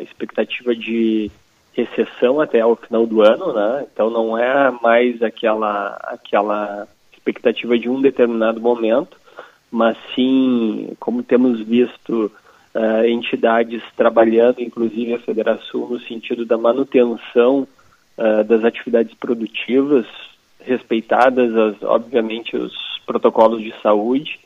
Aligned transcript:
a 0.00 0.02
expectativa 0.02 0.74
de 0.74 1.30
recessão 1.74 2.40
até 2.40 2.64
o 2.64 2.74
final 2.74 3.06
do 3.06 3.22
ano, 3.22 3.52
né? 3.52 3.86
Então 3.92 4.10
não 4.10 4.36
é 4.36 4.70
mais 4.82 5.22
aquela 5.22 5.96
aquela 6.02 6.88
expectativa 7.12 7.78
de 7.78 7.88
um 7.88 8.00
determinado 8.00 8.60
momento, 8.60 9.16
mas 9.70 9.96
sim, 10.14 10.96
como 10.98 11.22
temos 11.22 11.60
visto 11.60 12.32
uh, 12.74 13.04
entidades 13.06 13.82
trabalhando, 13.96 14.60
inclusive 14.60 15.14
a 15.14 15.20
Federação, 15.20 15.88
no 15.88 16.00
sentido 16.00 16.44
da 16.44 16.56
manutenção 16.56 17.68
uh, 18.18 18.44
das 18.44 18.64
atividades 18.64 19.14
produtivas, 19.14 20.06
respeitadas, 20.60 21.54
as, 21.54 21.82
obviamente, 21.82 22.56
os 22.56 22.74
protocolos 23.06 23.62
de 23.62 23.74
saúde, 23.82 24.40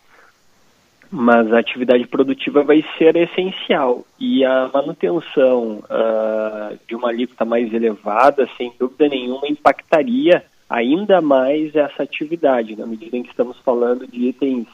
mas 1.17 1.53
a 1.53 1.61
atividade 1.61 2.09
produtiva 2.09 2.65
vai 2.65 2.85
ser 2.99 3.15
essencial. 3.15 4.05
E 4.19 4.45
a 4.45 4.69
manutenção 4.75 5.79
uh, 5.85 6.77
de 6.89 6.97
uma 6.97 7.11
alíquota 7.11 7.45
mais 7.45 7.73
elevada, 7.73 8.49
sem 8.57 8.73
dúvida 8.77 9.09
nenhuma, 9.09 9.47
impactaria 9.47 10.45
ainda 10.69 11.21
mais 11.21 11.73
essa 11.77 12.03
atividade, 12.03 12.75
na 12.75 12.85
medida 12.85 13.17
em 13.17 13.23
que 13.23 13.29
estamos 13.29 13.57
falando 13.61 14.09
de 14.09 14.27
itens 14.27 14.67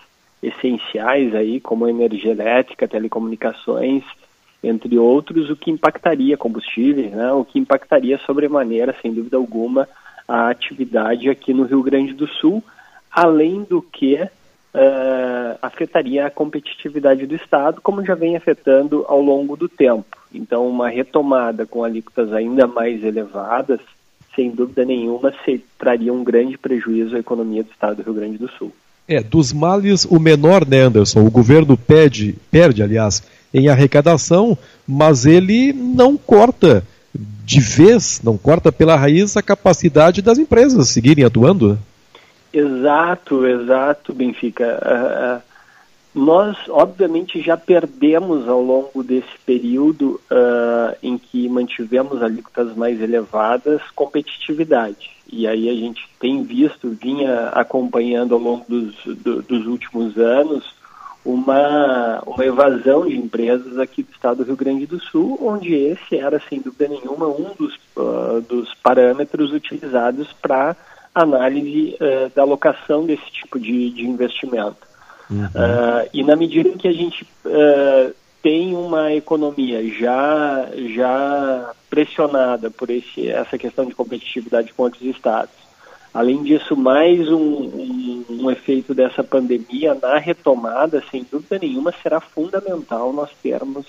essenciais 0.42 1.34
aí, 1.34 1.60
como 1.60 1.86
energia 1.86 2.30
elétrica, 2.30 2.88
telecomunicações, 2.88 4.02
entre 4.64 4.98
outros, 4.98 5.50
o 5.50 5.56
que 5.56 5.70
impactaria 5.70 6.38
combustíveis, 6.38 7.10
né, 7.10 7.30
o 7.32 7.44
que 7.44 7.58
impactaria 7.58 8.16
sobremaneira, 8.24 8.96
sem 9.02 9.12
dúvida 9.12 9.36
alguma, 9.36 9.86
a 10.26 10.48
atividade 10.48 11.28
aqui 11.28 11.52
no 11.52 11.64
Rio 11.64 11.82
Grande 11.82 12.14
do 12.14 12.26
Sul, 12.26 12.64
além 13.10 13.62
do 13.62 13.82
que 13.82 14.26
uh, 14.74 15.58
afetaria 15.60 16.26
a 16.26 16.30
competitividade 16.30 17.26
do 17.26 17.34
Estado, 17.34 17.80
como 17.80 18.04
já 18.04 18.14
vem 18.14 18.36
afetando 18.36 19.04
ao 19.08 19.20
longo 19.20 19.56
do 19.56 19.68
tempo. 19.68 20.16
Então, 20.32 20.66
uma 20.66 20.88
retomada 20.88 21.66
com 21.66 21.84
alíquotas 21.84 22.32
ainda 22.32 22.66
mais 22.66 23.02
elevadas, 23.02 23.80
sem 24.34 24.50
dúvida 24.50 24.84
nenhuma, 24.84 25.34
se, 25.44 25.62
traria 25.78 26.12
um 26.12 26.22
grande 26.22 26.56
prejuízo 26.56 27.16
à 27.16 27.18
economia 27.18 27.64
do 27.64 27.70
Estado 27.70 27.96
do 27.96 28.02
Rio 28.04 28.14
Grande 28.14 28.38
do 28.38 28.48
Sul. 28.48 28.72
É, 29.08 29.20
dos 29.20 29.52
males 29.52 30.04
o 30.04 30.20
menor, 30.20 30.66
né, 30.66 30.82
Anderson? 30.82 31.26
O 31.26 31.30
governo 31.30 31.76
pede, 31.76 32.36
perde, 32.50 32.82
aliás, 32.82 33.24
em 33.52 33.68
arrecadação, 33.68 34.56
mas 34.86 35.26
ele 35.26 35.72
não 35.72 36.16
corta 36.16 36.84
de 37.44 37.60
vez, 37.60 38.20
não 38.22 38.38
corta 38.38 38.70
pela 38.70 38.94
raiz 38.94 39.36
a 39.36 39.42
capacidade 39.42 40.22
das 40.22 40.38
empresas 40.38 40.88
seguirem 40.88 41.24
atuando. 41.24 41.76
Exato, 42.52 43.46
exato, 43.46 44.12
Benfica. 44.12 45.42
Uh, 45.44 45.50
nós, 46.12 46.56
obviamente, 46.68 47.40
já 47.40 47.56
perdemos 47.56 48.48
ao 48.48 48.60
longo 48.60 49.04
desse 49.04 49.38
período 49.46 50.20
uh, 50.30 50.96
em 51.00 51.16
que 51.16 51.48
mantivemos 51.48 52.20
alíquotas 52.20 52.74
mais 52.74 53.00
elevadas 53.00 53.80
competitividade. 53.94 55.12
E 55.32 55.46
aí 55.46 55.68
a 55.68 55.74
gente 55.74 56.08
tem 56.18 56.42
visto, 56.42 56.90
vinha 57.00 57.50
acompanhando 57.50 58.34
ao 58.34 58.40
longo 58.40 58.64
dos, 58.68 58.96
do, 59.18 59.42
dos 59.42 59.66
últimos 59.66 60.18
anos, 60.18 60.74
uma, 61.24 62.20
uma 62.26 62.44
evasão 62.44 63.06
de 63.06 63.16
empresas 63.16 63.78
aqui 63.78 64.02
do 64.02 64.10
estado 64.10 64.38
do 64.38 64.44
Rio 64.44 64.56
Grande 64.56 64.86
do 64.86 64.98
Sul, 64.98 65.38
onde 65.40 65.72
esse 65.72 66.16
era, 66.16 66.40
sem 66.48 66.60
dúvida 66.60 66.88
nenhuma, 66.88 67.28
um 67.28 67.54
dos, 67.56 67.78
dos 68.48 68.74
parâmetros 68.82 69.52
utilizados 69.52 70.32
para 70.32 70.74
análise 71.14 71.96
uh, 71.96 72.30
da 72.34 72.42
alocação 72.42 73.04
desse 73.04 73.30
tipo 73.30 73.58
de, 73.58 73.90
de 73.90 74.06
investimento. 74.06 74.88
Uhum. 75.30 75.44
Uh, 75.44 76.08
e 76.12 76.24
na 76.24 76.34
medida 76.34 76.68
em 76.68 76.76
que 76.76 76.88
a 76.88 76.92
gente 76.92 77.24
uh, 77.44 78.14
tem 78.42 78.74
uma 78.74 79.12
economia 79.12 79.86
já, 79.94 80.68
já 80.94 81.72
pressionada 81.88 82.70
por 82.70 82.90
esse, 82.90 83.28
essa 83.28 83.56
questão 83.58 83.84
de 83.84 83.94
competitividade 83.94 84.72
com 84.72 84.84
outros 84.84 85.02
estados, 85.02 85.54
além 86.12 86.42
disso, 86.42 86.76
mais 86.76 87.28
um, 87.28 87.36
um, 87.38 88.24
um 88.28 88.50
efeito 88.50 88.94
dessa 88.94 89.22
pandemia 89.22 89.96
na 90.00 90.18
retomada, 90.18 91.02
sem 91.10 91.26
dúvida 91.30 91.58
nenhuma, 91.58 91.94
será 92.02 92.20
fundamental 92.20 93.12
nós 93.12 93.30
termos 93.42 93.86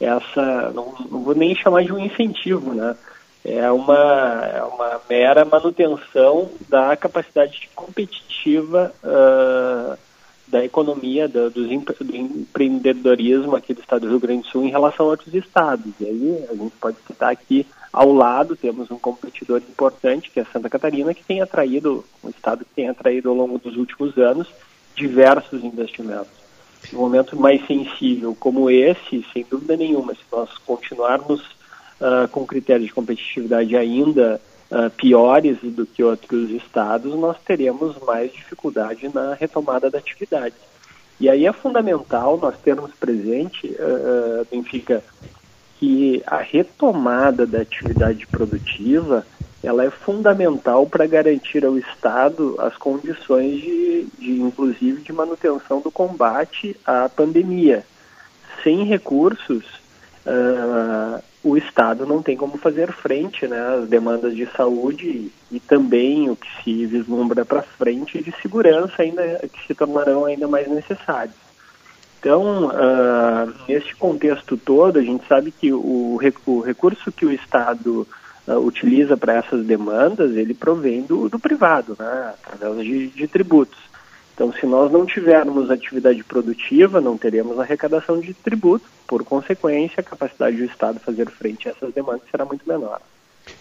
essa, 0.00 0.72
não, 0.74 0.94
não 1.08 1.22
vou 1.22 1.34
nem 1.34 1.54
chamar 1.54 1.84
de 1.84 1.92
um 1.92 1.98
incentivo, 1.98 2.74
né? 2.74 2.96
É 3.44 3.70
uma, 3.70 4.50
é 4.54 4.62
uma 4.62 5.00
mera 5.10 5.44
manutenção 5.44 6.48
da 6.68 6.96
capacidade 6.96 7.68
competitiva 7.74 8.94
uh, 9.02 9.98
da 10.46 10.64
economia, 10.64 11.26
do, 11.26 11.50
do, 11.50 11.66
empreendedorismo 12.14 13.56
aqui 13.56 13.74
do 13.74 13.80
estado 13.80 14.02
do 14.02 14.10
Rio 14.10 14.20
Grande 14.20 14.42
do 14.42 14.48
Sul 14.48 14.64
em 14.64 14.70
relação 14.70 15.06
a 15.06 15.08
outros 15.08 15.34
estados. 15.34 15.92
E 15.98 16.04
aí 16.04 16.44
a 16.50 16.54
gente 16.54 16.74
pode 16.80 16.98
citar 17.06 17.32
aqui 17.32 17.66
ao 17.92 18.12
lado, 18.12 18.54
temos 18.54 18.90
um 18.90 18.98
competidor 18.98 19.58
importante, 19.58 20.30
que 20.30 20.38
é 20.38 20.44
Santa 20.44 20.70
Catarina, 20.70 21.12
que 21.12 21.24
tem 21.24 21.40
atraído, 21.40 22.04
um 22.22 22.28
estado 22.28 22.64
que 22.64 22.74
tem 22.74 22.88
atraído 22.88 23.28
ao 23.28 23.34
longo 23.34 23.58
dos 23.58 23.76
últimos 23.76 24.16
anos 24.18 24.46
diversos 24.94 25.64
investimentos. 25.64 26.42
Um 26.92 26.98
momento 26.98 27.34
mais 27.34 27.64
sensível 27.66 28.36
como 28.38 28.70
esse, 28.70 29.24
sem 29.32 29.46
dúvida 29.50 29.76
nenhuma, 29.76 30.14
se 30.14 30.20
nós 30.30 30.50
continuarmos 30.58 31.42
uh, 32.02 32.28
com 32.28 32.44
critérios 32.44 32.88
de 32.88 32.92
competitividade 32.92 33.76
ainda 33.76 34.40
uh, 34.70 34.90
piores 34.90 35.58
do 35.62 35.86
que 35.86 36.02
outros 36.02 36.50
estados, 36.50 37.14
nós 37.14 37.36
teremos 37.46 37.96
mais 38.04 38.32
dificuldade 38.32 39.08
na 39.14 39.34
retomada 39.34 39.88
da 39.88 39.98
atividade. 39.98 40.54
E 41.20 41.30
aí 41.30 41.46
é 41.46 41.52
fundamental 41.52 42.36
nós 42.36 42.56
termos 42.58 42.90
presente, 42.92 43.68
uh, 43.68 44.44
Benfica, 44.50 45.02
que 45.78 46.22
a 46.26 46.38
retomada 46.38 47.46
da 47.46 47.60
atividade 47.60 48.26
produtiva 48.26 49.24
ela 49.62 49.84
é 49.84 49.90
fundamental 49.90 50.86
para 50.86 51.06
garantir 51.06 51.64
ao 51.64 51.78
Estado 51.78 52.56
as 52.58 52.76
condições 52.76 53.60
de, 53.60 54.06
de, 54.18 54.40
inclusive, 54.40 55.00
de 55.02 55.12
manutenção 55.12 55.80
do 55.80 55.90
combate 55.90 56.76
à 56.84 57.08
pandemia. 57.08 57.86
Sem 58.64 58.84
recursos, 58.84 59.64
uh, 60.26 61.22
o 61.42 61.56
Estado 61.56 62.06
não 62.06 62.22
tem 62.22 62.36
como 62.36 62.56
fazer 62.56 62.92
frente 62.92 63.46
né, 63.46 63.58
às 63.78 63.88
demandas 63.88 64.34
de 64.34 64.46
saúde 64.56 65.06
e, 65.06 65.32
e 65.50 65.60
também 65.60 66.30
o 66.30 66.36
que 66.36 66.48
se 66.62 66.86
vislumbra 66.86 67.44
para 67.44 67.62
frente 67.62 68.22
de 68.22 68.32
segurança 68.40 69.02
ainda 69.02 69.22
que 69.52 69.66
se 69.66 69.74
tornarão 69.74 70.24
ainda 70.24 70.46
mais 70.46 70.68
necessários. 70.68 71.34
Então, 72.20 72.68
uh, 72.68 73.52
neste 73.68 73.96
contexto 73.96 74.56
todo, 74.56 74.96
a 74.96 75.02
gente 75.02 75.26
sabe 75.26 75.50
que 75.50 75.72
o, 75.72 76.16
o 76.46 76.60
recurso 76.60 77.10
que 77.10 77.26
o 77.26 77.32
Estado 77.32 78.06
uh, 78.46 78.58
utiliza 78.58 79.16
para 79.16 79.34
essas 79.34 79.66
demandas, 79.66 80.36
ele 80.36 80.54
provém 80.54 81.02
do, 81.02 81.28
do 81.28 81.40
privado, 81.40 81.96
né, 81.98 82.34
através 82.46 82.86
de, 82.86 83.08
de 83.08 83.26
tributos. 83.26 83.91
Então, 84.34 84.52
se 84.52 84.66
nós 84.66 84.90
não 84.90 85.04
tivermos 85.04 85.70
atividade 85.70 86.24
produtiva, 86.24 87.00
não 87.00 87.18
teremos 87.18 87.58
arrecadação 87.58 88.18
de 88.18 88.32
tributo, 88.32 88.86
por 89.06 89.22
consequência, 89.24 90.00
a 90.00 90.02
capacidade 90.02 90.56
do 90.56 90.64
Estado 90.64 90.98
fazer 91.00 91.28
frente 91.30 91.68
a 91.68 91.72
essas 91.72 91.92
demandas 91.92 92.22
será 92.30 92.44
muito 92.44 92.66
menor. 92.66 93.00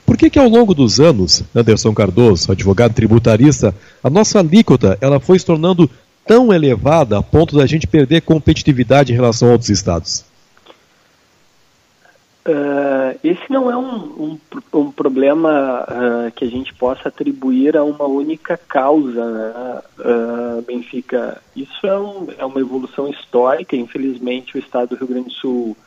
Por 0.06 0.18
que, 0.18 0.30
que 0.30 0.40
ao 0.40 0.48
longo 0.48 0.74
dos 0.74 1.00
anos, 1.00 1.44
Anderson 1.56 1.94
Cardoso, 1.94 2.52
advogado 2.52 2.94
tributarista, 2.94 3.76
a 4.04 4.10
nossa 4.10 4.40
alíquota 4.40 4.98
ela 5.02 5.20
foi 5.20 5.40
se 5.40 5.46
tornando 5.46 5.90
tão 6.26 6.54
elevada 6.54 7.18
a 7.18 7.24
ponto 7.24 7.58
da 7.58 7.66
gente 7.66 7.88
perder 7.88 8.22
competitividade 8.22 9.12
em 9.12 9.16
relação 9.16 9.50
a 9.50 9.52
outros 9.54 9.70
estados? 9.70 10.24
Uh, 12.44 13.20
esse 13.24 13.52
não 13.52 13.70
é 13.70 13.78
um, 13.78 14.40
um, 14.74 14.80
um 14.80 14.92
problema 14.92 15.84
uh, 15.84 16.32
que 16.32 16.44
a 16.44 16.50
gente 16.50 16.74
possa 16.74 17.10
atribuir 17.10 17.78
a 17.78 17.84
uma 17.84 18.06
única 18.06 18.58
causa, 18.58 19.30
né? 19.32 19.82
uh, 20.00 20.62
Benfica. 20.64 21.40
Isso 21.56 21.86
é, 21.86 21.98
um, 21.98 22.28
é, 22.36 22.44
uma 22.44 22.60
evolução 22.60 23.08
histórica. 23.08 23.76
Infelizmente, 23.76 24.56
o 24.56 24.60
Estado 24.60 24.90
do 24.90 24.96
Rio 24.96 25.08
Grande 25.08 25.28
do 25.28 25.34
Sul, 25.34 25.78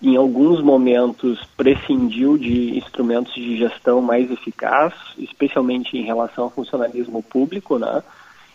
em 0.00 0.16
alguns 0.16 0.62
momentos, 0.62 1.44
prescindiu 1.56 2.38
de 2.38 2.78
instrumentos 2.78 3.34
de 3.34 3.56
gestão 3.56 4.00
mais 4.00 4.30
eficaz, 4.30 4.94
especialmente 5.18 5.96
em 5.96 6.04
relação 6.04 6.44
ao 6.44 6.50
funcionalismo 6.50 7.22
público, 7.24 7.76
né? 7.76 8.02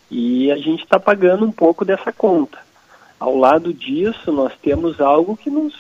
E 0.10 0.50
a 0.50 0.58
gente 0.58 0.84
está 0.84 0.98
pagando 0.98 1.46
um 1.46 1.52
pouco 1.52 1.84
dessa 1.84 2.14
conta. 2.14 2.58
Ao 3.24 3.38
lado 3.38 3.74
disso, 3.74 4.34
nós 4.34 4.52
temos 4.62 5.00
algo 5.00 5.38
que 5.38 5.50
nos, 5.50 5.74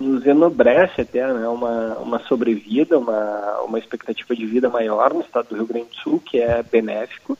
nos 0.00 0.26
enobrece 0.26 1.02
até, 1.02 1.24
né? 1.32 1.46
uma, 1.46 1.96
uma 1.98 2.18
sobrevida, 2.18 2.98
uma, 2.98 3.60
uma 3.60 3.78
expectativa 3.78 4.34
de 4.34 4.44
vida 4.44 4.68
maior 4.68 5.14
no 5.14 5.20
estado 5.20 5.50
do 5.50 5.54
Rio 5.54 5.68
Grande 5.68 5.90
do 5.90 5.94
Sul, 5.94 6.18
que 6.18 6.40
é 6.40 6.60
benéfico, 6.64 7.38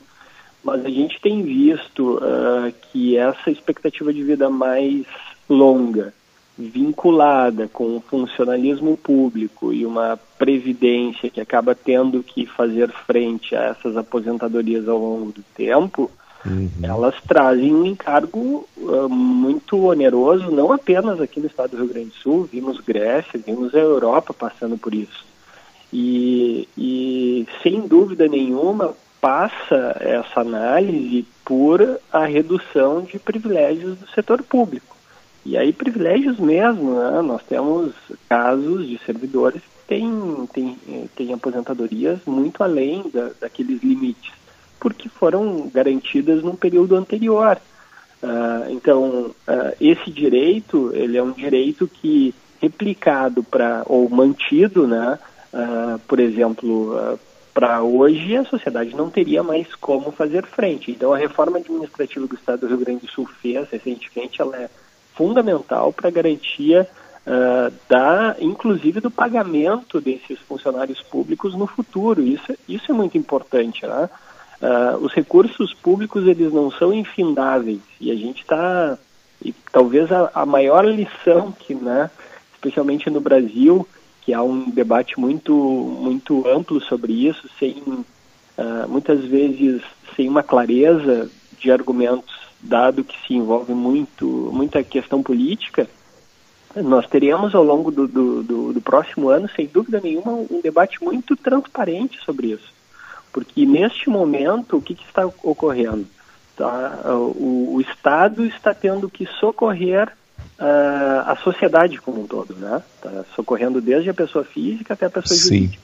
mas 0.63 0.85
a 0.85 0.89
gente 0.89 1.19
tem 1.19 1.43
visto 1.43 2.15
uh, 2.15 2.73
que 2.93 3.17
essa 3.17 3.51
expectativa 3.51 4.13
de 4.13 4.23
vida 4.23 4.49
mais 4.49 5.05
longa, 5.49 6.13
vinculada 6.57 7.67
com 7.67 7.97
o 7.97 8.01
funcionalismo 8.01 8.95
público 8.95 9.73
e 9.73 9.85
uma 9.85 10.17
previdência 10.37 11.29
que 11.29 11.41
acaba 11.41 11.75
tendo 11.75 12.23
que 12.23 12.45
fazer 12.45 12.89
frente 13.05 13.53
a 13.53 13.63
essas 13.65 13.97
aposentadorias 13.97 14.87
ao 14.87 14.97
longo 14.97 15.33
do 15.33 15.43
tempo, 15.53 16.09
Uhum. 16.45 16.69
Elas 16.81 17.15
trazem 17.27 17.73
um 17.73 17.85
encargo 17.85 18.67
uh, 18.77 19.09
muito 19.09 19.77
oneroso, 19.85 20.49
não 20.51 20.71
apenas 20.71 21.19
aqui 21.19 21.39
no 21.39 21.47
estado 21.47 21.71
do 21.71 21.77
Rio 21.77 21.93
Grande 21.93 22.09
do 22.09 22.15
Sul, 22.15 22.49
vimos 22.51 22.79
Grécia, 22.79 23.39
vimos 23.45 23.75
a 23.75 23.79
Europa 23.79 24.33
passando 24.33 24.77
por 24.77 24.93
isso. 24.93 25.25
E, 25.91 26.67
e 26.77 27.47
sem 27.61 27.81
dúvida 27.81 28.27
nenhuma 28.27 28.93
passa 29.19 29.97
essa 29.99 30.41
análise 30.41 31.25
por 31.43 31.99
a 32.11 32.25
redução 32.25 33.01
de 33.01 33.19
privilégios 33.19 33.97
do 33.97 34.07
setor 34.09 34.41
público. 34.43 34.95
E 35.45 35.57
aí 35.57 35.73
privilégios 35.73 36.37
mesmo, 36.39 36.99
né? 36.99 37.21
nós 37.21 37.41
temos 37.43 37.93
casos 38.29 38.87
de 38.87 38.99
servidores 39.05 39.61
que 39.61 39.87
têm, 39.87 40.47
têm, 40.53 40.77
têm 41.15 41.33
aposentadorias 41.33 42.19
muito 42.25 42.63
além 42.63 43.09
da, 43.09 43.31
daqueles 43.41 43.81
limites, 43.81 44.31
porque 44.79 45.09
foram 45.09 45.69
garantidas 45.73 46.43
num 46.43 46.55
período 46.55 46.95
anterior. 46.95 47.57
Uh, 48.21 48.71
então, 48.71 49.31
uh, 49.47 49.75
esse 49.79 50.11
direito, 50.11 50.91
ele 50.93 51.17
é 51.17 51.23
um 51.23 51.31
direito 51.31 51.87
que 51.87 52.33
replicado 52.61 53.43
para 53.43 53.83
ou 53.85 54.09
mantido, 54.09 54.85
né, 54.85 55.17
uh, 55.53 55.99
por 55.99 56.19
exemplo, 56.19 57.17
para 57.53 57.81
hoje 57.81 58.35
a 58.35 58.45
sociedade 58.45 58.95
não 58.95 59.09
teria 59.09 59.43
mais 59.43 59.73
como 59.75 60.11
fazer 60.11 60.45
frente. 60.45 60.91
Então, 60.91 61.13
a 61.13 61.17
reforma 61.17 61.57
administrativa 61.57 62.27
que 62.27 62.35
o 62.35 62.37
Estado 62.37 62.61
do 62.61 62.67
Rio 62.67 62.77
Grande 62.77 63.05
do 63.05 63.11
Sul 63.11 63.29
fez 63.41 63.69
recentemente, 63.69 64.41
ela 64.41 64.57
é 64.57 64.69
fundamental 65.15 65.91
para 65.91 66.07
a 66.07 66.11
garantia 66.11 66.87
uh, 67.27 67.73
da, 67.89 68.35
inclusive 68.39 68.99
do 68.99 69.11
pagamento 69.11 69.99
desses 69.99 70.39
funcionários 70.39 71.01
públicos 71.01 71.55
no 71.55 71.67
futuro. 71.67 72.21
Isso, 72.21 72.53
isso 72.67 72.91
é 72.91 72.93
muito 72.93 73.17
importante, 73.17 73.85
né? 73.85 74.09
Uh, 74.61 74.97
os 74.97 75.13
recursos 75.13 75.73
públicos 75.73 76.27
eles 76.27 76.51
não 76.51 76.69
são 76.69 76.93
infindáveis 76.93 77.79
e 77.99 78.11
a 78.11 78.15
gente 78.15 78.41
está 78.41 78.97
e 79.43 79.53
talvez 79.71 80.11
a, 80.11 80.29
a, 80.33 80.45
maior 80.45 80.83
lição 80.85 81.53
que, 81.53 81.73
né, 81.73 82.11
especialmente 82.53 83.09
no 83.09 83.21
Brasil, 83.21 83.87
que 84.21 84.33
há 84.33 84.43
um 84.43 84.69
debate 84.69 85.17
muito 85.17 85.53
muito 85.53 86.45
amplo 86.45 86.81
sobre 86.81 87.13
isso, 87.13 87.49
sem 87.57 87.81
uh, 87.87 88.87
muitas 88.89 89.23
vezes 89.23 89.81
sem 90.13 90.27
uma 90.27 90.43
clareza 90.43 91.31
de 91.57 91.71
argumentos 91.71 92.49
dado 92.61 93.03
que 93.03 93.15
se 93.25 93.33
envolve 93.33 93.73
muito, 93.73 94.25
muita 94.53 94.83
questão 94.83 95.23
política, 95.23 95.87
nós 96.75 97.07
teremos 97.07 97.55
ao 97.55 97.63
longo 97.63 97.89
do, 97.91 98.07
do, 98.07 98.43
do, 98.43 98.73
do, 98.73 98.81
próximo 98.81 99.29
ano, 99.29 99.49
sem 99.55 99.65
dúvida 99.65 99.99
nenhuma, 100.03 100.33
um 100.33 100.61
debate 100.61 101.03
muito 101.03 101.35
transparente 101.35 102.19
sobre 102.23 102.47
isso. 102.47 102.78
Porque 103.31 103.65
neste 103.65 104.09
momento, 104.09 104.77
o 104.77 104.81
que, 104.81 104.95
que 104.95 105.05
está 105.05 105.25
ocorrendo? 105.25 106.07
Tá? 106.55 106.99
O, 107.05 107.75
o, 107.75 107.81
Estado 107.81 108.43
está 108.45 108.73
tendo 108.73 109.09
que 109.09 109.25
socorrer 109.39 110.09
uh, 110.59 111.21
a 111.25 111.37
sociedade 111.41 111.99
como 111.99 112.21
um 112.21 112.27
todo, 112.27 112.53
né? 112.55 112.83
Tá 113.01 113.23
socorrendo 113.35 113.79
desde 113.79 114.09
a 114.09 114.13
pessoa 114.13 114.43
física 114.43 114.93
até 114.93 115.05
a 115.05 115.09
pessoa 115.09 115.37
Sim. 115.37 115.47
jurídica. 115.47 115.83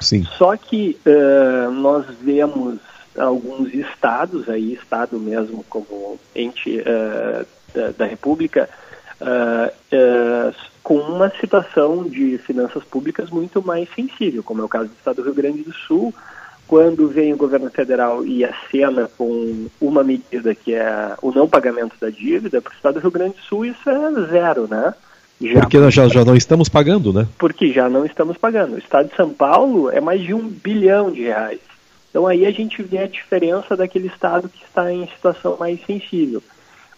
Sim. 0.00 0.24
Só 0.36 0.56
que 0.56 0.98
uh, 1.06 1.70
nós 1.70 2.06
vemos 2.20 2.78
alguns 3.16 3.72
estados, 3.72 4.48
aí 4.48 4.74
estado 4.74 5.18
mesmo 5.18 5.64
como 5.70 6.18
ente 6.34 6.80
uh, 6.80 7.46
da, 7.72 7.90
da, 7.98 8.04
República, 8.04 8.68
com 10.82 10.98
uma 10.98 11.30
situação 11.40 12.04
de 12.04 12.36
finanças 12.38 12.84
públicas 12.84 13.30
muito 13.30 13.62
mais 13.62 13.88
sensível, 13.94 14.42
como 14.42 14.60
é 14.60 14.64
o 14.64 14.68
caso 14.68 14.88
do 14.88 14.94
estado 14.94 15.16
do 15.16 15.22
Rio 15.22 15.34
Grande 15.34 15.62
do 15.62 15.72
Sul, 15.72 16.12
quando 16.66 17.08
vem 17.08 17.32
o 17.32 17.36
governo 17.36 17.70
federal 17.70 18.26
e 18.26 18.44
acena 18.44 19.08
com 19.16 19.66
uma 19.80 20.02
medida 20.02 20.54
que 20.54 20.74
é 20.74 21.14
o 21.22 21.32
não 21.32 21.48
pagamento 21.48 21.94
da 22.00 22.10
dívida, 22.10 22.60
para 22.60 22.72
o 22.72 22.74
estado 22.74 22.94
do 22.94 23.00
Rio 23.00 23.10
Grande 23.10 23.34
do 23.36 23.42
Sul 23.42 23.66
isso 23.66 23.88
é 23.88 24.26
zero, 24.30 24.66
né? 24.68 24.94
Já, 25.40 25.60
porque 25.60 25.78
nós 25.78 25.92
já, 25.92 26.08
já 26.08 26.24
não 26.24 26.34
estamos 26.34 26.68
pagando, 26.68 27.12
né? 27.12 27.26
Porque 27.38 27.70
já 27.70 27.88
não 27.88 28.06
estamos 28.06 28.38
pagando. 28.38 28.74
O 28.74 28.78
estado 28.78 29.08
de 29.10 29.16
São 29.16 29.30
Paulo 29.30 29.90
é 29.90 30.00
mais 30.00 30.22
de 30.22 30.32
um 30.32 30.48
bilhão 30.48 31.10
de 31.10 31.24
reais. 31.24 31.60
Então 32.10 32.26
aí 32.26 32.46
a 32.46 32.50
gente 32.50 32.82
vê 32.82 32.98
a 32.98 33.06
diferença 33.06 33.76
daquele 33.76 34.08
estado 34.08 34.48
que 34.48 34.64
está 34.64 34.90
em 34.90 35.06
situação 35.08 35.56
mais 35.60 35.78
sensível. 35.84 36.42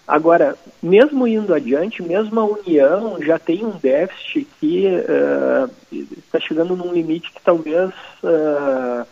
Agora, 0.07 0.57
mesmo 0.83 1.27
indo 1.27 1.53
adiante, 1.53 2.03
mesmo 2.03 2.41
a 2.41 2.45
União 2.45 3.19
já 3.21 3.39
tem 3.39 3.63
um 3.63 3.73
déficit 3.77 4.47
que 4.59 4.87
uh, 4.87 5.71
está 5.93 6.41
chegando 6.41 6.75
num 6.75 6.95
limite 6.95 7.31
que 7.31 7.43
talvez 7.43 7.91
uh, 8.23 9.07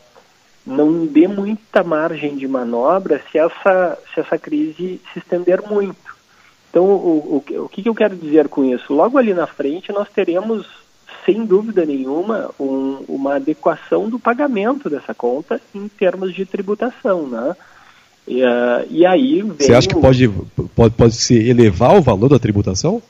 não 0.66 1.06
dê 1.06 1.28
muita 1.28 1.84
margem 1.84 2.36
de 2.36 2.48
manobra 2.48 3.22
se 3.30 3.38
essa, 3.38 3.96
se 4.12 4.20
essa 4.20 4.36
crise 4.36 5.00
se 5.12 5.18
estender 5.18 5.62
muito. 5.62 6.16
Então, 6.70 6.84
o, 6.84 7.42
o, 7.48 7.62
o 7.64 7.68
que, 7.68 7.82
que 7.82 7.88
eu 7.88 7.94
quero 7.94 8.16
dizer 8.16 8.48
com 8.48 8.64
isso? 8.64 8.92
Logo 8.92 9.16
ali 9.16 9.32
na 9.32 9.46
frente, 9.46 9.92
nós 9.92 10.08
teremos 10.08 10.66
sem 11.24 11.44
dúvida 11.44 11.84
nenhuma, 11.84 12.50
um, 12.58 13.04
uma 13.08 13.36
adequação 13.36 14.08
do 14.08 14.18
pagamento 14.18 14.88
dessa 14.90 15.14
conta 15.14 15.60
em 15.74 15.88
termos 15.88 16.34
de 16.34 16.44
tributação, 16.44 17.26
né? 17.26 17.56
E, 18.26 18.42
uh, 18.42 18.86
e 18.90 19.06
aí 19.06 19.42
Você 19.42 19.72
acha 19.72 19.88
que 19.88 20.00
pode, 20.00 20.28
pode, 20.74 20.94
pode 20.94 21.14
se 21.14 21.34
elevar 21.48 21.96
o 21.96 22.02
valor 22.02 22.28
da 22.28 22.38
tributação? 22.38 23.02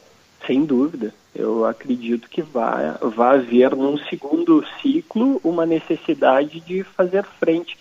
Sem 0.46 0.64
dúvida. 0.64 1.12
Eu 1.34 1.64
acredito 1.66 2.28
que 2.28 2.40
vai, 2.40 2.94
vai 3.14 3.36
haver 3.38 3.74
num 3.74 3.98
segundo 3.98 4.64
ciclo 4.80 5.40
uma 5.44 5.66
necessidade 5.66 6.60
de 6.60 6.82
fazer 6.82 7.24
frente. 7.38 7.76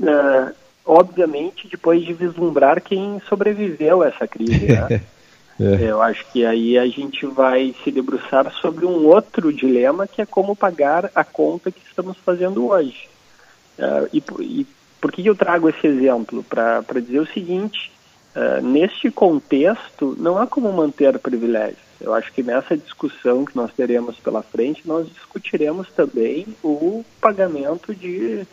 Uh, 0.00 0.52
obviamente, 0.84 1.68
depois 1.68 2.04
de 2.04 2.12
vislumbrar 2.12 2.80
quem 2.82 3.20
sobreviveu 3.28 4.02
a 4.02 4.08
essa 4.08 4.26
crise. 4.26 4.66
Né? 4.66 5.00
É. 5.60 5.90
Eu 5.90 6.00
acho 6.00 6.24
que 6.30 6.46
aí 6.46 6.78
a 6.78 6.86
gente 6.86 7.26
vai 7.26 7.74
se 7.82 7.90
debruçar 7.90 8.48
sobre 8.60 8.86
um 8.86 9.06
outro 9.06 9.52
dilema 9.52 10.06
que 10.06 10.22
é 10.22 10.26
como 10.26 10.54
pagar 10.54 11.10
a 11.12 11.24
conta 11.24 11.72
que 11.72 11.80
estamos 11.84 12.16
fazendo 12.18 12.68
hoje. 12.68 13.08
Uh, 13.76 14.08
e, 14.12 14.22
e, 14.40 14.66
por 15.00 15.10
que 15.10 15.26
eu 15.26 15.34
trago 15.34 15.68
esse 15.68 15.84
exemplo? 15.84 16.44
Para 16.44 17.00
dizer 17.00 17.18
o 17.18 17.26
seguinte: 17.26 17.90
uh, 18.36 18.62
neste 18.62 19.10
contexto, 19.10 20.16
não 20.18 20.38
há 20.38 20.46
como 20.46 20.72
manter 20.72 21.18
privilégios. 21.18 21.87
Eu 22.00 22.14
acho 22.14 22.32
que 22.32 22.42
nessa 22.42 22.76
discussão 22.76 23.44
que 23.44 23.56
nós 23.56 23.72
teremos 23.72 24.16
pela 24.18 24.42
frente, 24.42 24.86
nós 24.86 25.08
discutiremos 25.08 25.88
também 25.90 26.46
o 26.62 27.04
pagamento 27.20 27.94
de, 27.94 28.46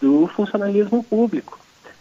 do 0.00 0.26
funcionalismo 0.28 1.02
público 1.02 1.58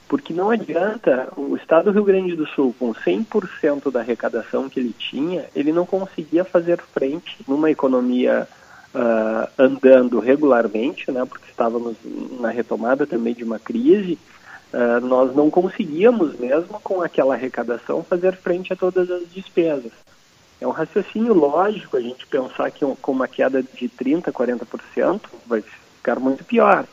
porque 0.07 0.33
não 0.33 0.49
adianta 0.49 1.29
o 1.35 1.55
Estado 1.55 1.85
do 1.85 1.91
Rio 1.91 2.03
Grande 2.03 2.35
do 2.35 2.45
Sul, 2.47 2.75
com 2.77 2.93
100% 2.93 3.91
da 3.91 4.01
arrecadação 4.01 4.69
que 4.69 4.79
ele 4.79 4.93
tinha, 4.97 5.45
ele 5.55 5.71
não 5.71 5.85
conseguia 5.85 6.43
fazer 6.43 6.79
frente 6.79 7.37
numa 7.47 7.71
economia 7.71 8.47
uh, 8.93 9.49
andando 9.57 10.19
regularmente, 10.19 11.11
né, 11.11 11.25
porque 11.25 11.49
estávamos 11.49 11.95
na 12.39 12.49
retomada 12.49 13.07
também 13.07 13.33
de 13.33 13.43
uma 13.43 13.57
crise, 13.57 14.17
uh, 14.73 15.05
nós 15.05 15.35
não 15.35 15.49
conseguíamos 15.49 16.37
mesmo 16.37 16.79
com 16.81 17.01
aquela 17.01 17.33
arrecadação 17.33 18.03
fazer 18.03 18.35
frente 18.35 18.71
a 18.71 18.75
todas 18.75 19.09
as 19.09 19.27
despesas. 19.31 19.91
É 20.59 20.67
um 20.67 20.71
raciocínio 20.71 21.33
lógico 21.33 21.97
a 21.97 22.01
gente 22.01 22.25
pensar 22.27 22.71
que 22.71 22.85
com 23.01 23.11
uma 23.11 23.27
queda 23.27 23.61
de 23.61 23.89
30%, 23.89 24.31
40% 24.31 25.21
vai 25.45 25.61
ficar 25.61 26.19
muito 26.19 26.43
pior. 26.43 26.85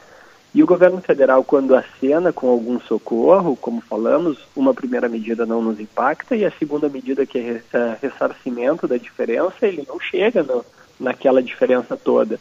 E 0.54 0.62
o 0.62 0.66
governo 0.66 1.00
federal, 1.00 1.42
quando 1.42 1.74
acena 1.74 2.32
com 2.32 2.48
algum 2.48 2.78
socorro, 2.80 3.56
como 3.56 3.80
falamos, 3.80 4.38
uma 4.54 4.74
primeira 4.74 5.08
medida 5.08 5.46
não 5.46 5.62
nos 5.62 5.80
impacta 5.80 6.36
e 6.36 6.44
a 6.44 6.50
segunda 6.50 6.88
medida, 6.90 7.24
que 7.24 7.38
é, 7.38 7.62
é 7.72 7.96
ressarcimento 8.02 8.86
da 8.86 8.98
diferença, 8.98 9.66
ele 9.66 9.86
não 9.88 9.98
chega 9.98 10.42
no, 10.42 10.62
naquela 11.00 11.42
diferença 11.42 11.96
toda. 11.96 12.38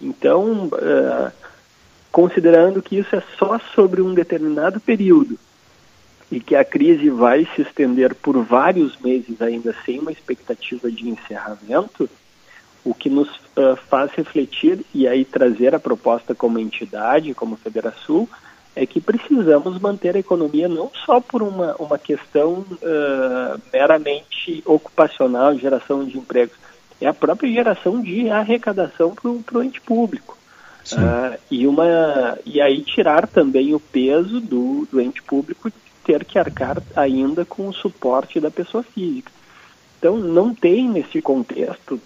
Então, 0.00 0.66
uh, 0.66 1.32
considerando 2.12 2.80
que 2.80 2.98
isso 2.98 3.16
é 3.16 3.22
só 3.36 3.58
sobre 3.74 4.00
um 4.00 4.14
determinado 4.14 4.78
período 4.78 5.36
e 6.30 6.38
que 6.38 6.54
a 6.54 6.64
crise 6.64 7.10
vai 7.10 7.46
se 7.54 7.62
estender 7.62 8.14
por 8.14 8.42
vários 8.44 8.96
meses 9.00 9.42
ainda 9.42 9.74
sem 9.84 9.98
uma 9.98 10.12
expectativa 10.12 10.90
de 10.90 11.08
encerramento, 11.08 12.08
o 12.84 12.94
que 12.94 13.10
nos 13.10 13.28
uh, 13.28 13.76
faz 13.88 14.12
refletir 14.12 14.84
e 14.94 15.06
aí 15.08 15.24
trazer 15.24 15.74
a 15.74 15.80
proposta 15.80 16.34
como 16.34 16.58
entidade, 16.58 17.34
como 17.34 17.56
Federação, 17.56 18.28
é 18.74 18.86
que 18.86 19.00
precisamos 19.00 19.78
manter 19.80 20.14
a 20.16 20.20
economia 20.20 20.68
não 20.68 20.90
só 21.04 21.20
por 21.20 21.42
uma, 21.42 21.74
uma 21.76 21.98
questão 21.98 22.64
uh, 22.70 23.60
meramente 23.72 24.62
ocupacional, 24.64 25.58
geração 25.58 26.04
de 26.04 26.16
empregos, 26.16 26.56
é 27.00 27.06
a 27.06 27.14
própria 27.14 27.52
geração 27.52 28.00
de 28.00 28.30
arrecadação 28.30 29.14
para 29.14 29.58
o 29.58 29.62
ente 29.62 29.80
público. 29.80 30.38
Uh, 30.92 31.38
e, 31.50 31.66
uma, 31.66 32.38
e 32.44 32.60
aí 32.60 32.82
tirar 32.82 33.26
também 33.26 33.74
o 33.74 33.80
peso 33.80 34.40
do, 34.40 34.88
do 34.90 35.00
ente 35.00 35.22
público 35.22 35.70
ter 36.04 36.24
que 36.24 36.38
arcar 36.38 36.82
ainda 36.96 37.44
com 37.44 37.68
o 37.68 37.74
suporte 37.74 38.40
da 38.40 38.50
pessoa 38.50 38.82
física. 38.82 39.30
Então, 39.98 40.16
não 40.16 40.54
tem 40.54 40.88
nesse 40.88 41.20
contexto, 41.20 42.00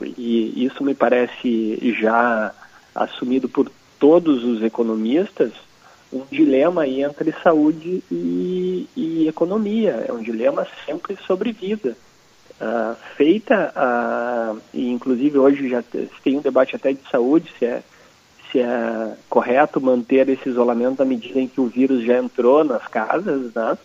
e 0.00 0.64
isso 0.64 0.82
me 0.82 0.94
parece 0.94 1.78
já 2.00 2.54
assumido 2.94 3.48
por 3.48 3.70
todos 3.98 4.44
os 4.44 4.62
economistas, 4.62 5.52
um 6.12 6.22
dilema 6.30 6.82
aí 6.82 7.02
entre 7.02 7.34
saúde 7.42 8.02
e, 8.10 8.88
e 8.96 9.28
economia, 9.28 10.04
é 10.08 10.12
um 10.12 10.22
dilema 10.22 10.66
sempre 10.86 11.16
sobre 11.26 11.52
vida. 11.52 11.96
Uh, 12.60 12.96
feita, 13.16 13.72
e 14.74 14.88
inclusive 14.90 15.38
hoje 15.38 15.68
já 15.68 15.80
tem 16.24 16.38
um 16.38 16.40
debate 16.40 16.74
até 16.74 16.92
de 16.92 17.08
saúde, 17.08 17.52
se 17.56 17.64
é, 17.64 17.82
se 18.50 18.60
é 18.60 19.16
correto 19.28 19.80
manter 19.80 20.28
esse 20.28 20.48
isolamento 20.48 21.02
à 21.02 21.04
medida 21.04 21.40
em 21.40 21.48
que 21.48 21.60
o 21.60 21.66
vírus 21.66 22.04
já 22.04 22.18
entrou 22.18 22.64
nas 22.64 22.86
casas, 22.86 23.52
né? 23.54 23.78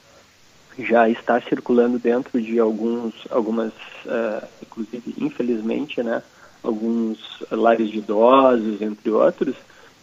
já 0.80 1.08
está 1.08 1.40
circulando 1.42 2.00
dentro 2.00 2.42
de 2.42 2.60
alguns, 2.60 3.14
algumas, 3.30 3.74
uh, 4.06 4.46
inclusive 4.62 5.16
infelizmente, 5.18 6.02
né? 6.02 6.24
alguns 6.64 7.44
lares 7.52 7.90
de 7.90 7.98
idosos, 7.98 8.82
entre 8.82 9.10
outros, 9.12 9.56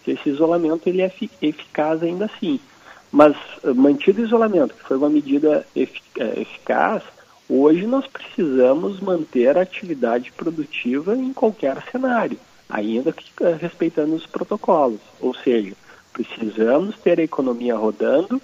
que 0.05 0.12
esse 0.12 0.29
isolamento 0.29 0.88
ele 0.88 1.02
é 1.02 1.12
eficaz 1.40 2.02
ainda 2.02 2.26
assim. 2.26 2.61
Mas 3.11 3.37
mantido 3.75 4.23
o 4.23 4.25
isolamento, 4.25 4.75
que 4.75 4.85
foi 4.85 4.97
uma 4.97 5.11
medida 5.11 5.67
eficaz, 5.75 7.02
Hoje 7.52 7.85
nós 7.85 8.07
precisamos 8.07 9.00
manter 9.00 9.59
a 9.59 9.62
atividade 9.62 10.31
produtiva 10.31 11.17
em 11.17 11.33
qualquer 11.33 11.83
cenário, 11.90 12.38
ainda 12.70 13.12
que 13.12 13.24
eh, 13.40 13.56
respeitando 13.60 14.14
os 14.14 14.26
protocolos. 14.26 15.00
Ou 15.20 15.34
seja, 15.34 15.74
precisamos 16.12 16.96
ter 16.98 17.20
a 17.20 17.24
economia 17.24 17.76
rodando 17.76 18.40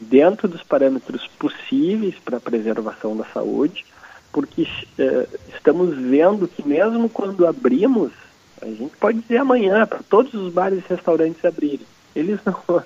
dentro 0.00 0.48
dos 0.48 0.62
parâmetros 0.62 1.28
possíveis 1.38 2.14
para 2.24 2.36
a 2.36 2.40
preservação 2.40 3.16
da 3.16 3.24
saúde, 3.24 3.84
porque 4.32 4.66
eh, 4.98 5.26
estamos 5.54 5.96
vendo 5.96 6.48
que 6.48 6.66
mesmo 6.66 7.08
quando 7.08 7.46
abrimos, 7.46 8.12
a 8.60 8.66
gente 8.66 8.96
pode 8.98 9.20
dizer 9.20 9.38
amanhã 9.38 9.86
para 9.86 10.00
todos 10.08 10.32
os 10.34 10.52
bares 10.52 10.78
e 10.78 10.88
restaurantes 10.88 11.44
abrirem, 11.44 11.86
eles 12.14 12.38
não 12.44 12.82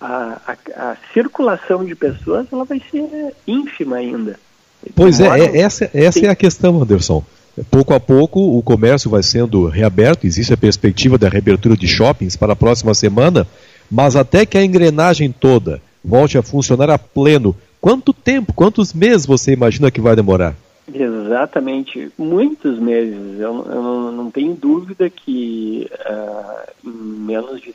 a, 0.00 0.40
a, 0.46 0.90
a 0.90 0.96
circulação 1.12 1.84
de 1.84 1.94
pessoas 1.94 2.46
ela 2.52 2.64
vai 2.64 2.80
ser 2.90 3.34
ínfima 3.46 3.96
ainda. 3.96 4.38
Pois 4.94 5.20
é, 5.20 5.26
é, 5.26 5.58
essa, 5.60 5.90
essa 5.92 6.26
é 6.26 6.28
a 6.28 6.36
questão, 6.36 6.80
Anderson. 6.82 7.24
Pouco 7.70 7.94
a 7.94 8.00
pouco 8.00 8.58
o 8.58 8.62
comércio 8.62 9.10
vai 9.10 9.22
sendo 9.22 9.66
reaberto, 9.66 10.26
existe 10.26 10.52
a 10.52 10.58
perspectiva 10.58 11.16
da 11.16 11.28
reabertura 11.28 11.76
de 11.76 11.88
shoppings 11.88 12.36
para 12.36 12.52
a 12.52 12.56
próxima 12.56 12.92
semana, 12.92 13.46
mas 13.90 14.14
até 14.14 14.44
que 14.44 14.58
a 14.58 14.64
engrenagem 14.64 15.32
toda 15.32 15.80
volte 16.04 16.36
a 16.36 16.42
funcionar 16.42 16.90
a 16.90 16.98
pleno, 16.98 17.56
quanto 17.80 18.12
tempo, 18.12 18.52
quantos 18.52 18.92
meses 18.92 19.26
você 19.26 19.52
imagina 19.52 19.90
que 19.90 20.00
vai 20.00 20.14
demorar? 20.14 20.54
Exatamente, 20.92 22.12
muitos 22.16 22.78
meses. 22.78 23.40
Eu, 23.40 23.66
eu 23.68 24.12
não, 24.12 24.30
tenho 24.30 24.54
dúvida 24.54 25.10
que 25.10 25.90
uh, 26.08 26.88
menos 26.88 27.60
de. 27.60 27.74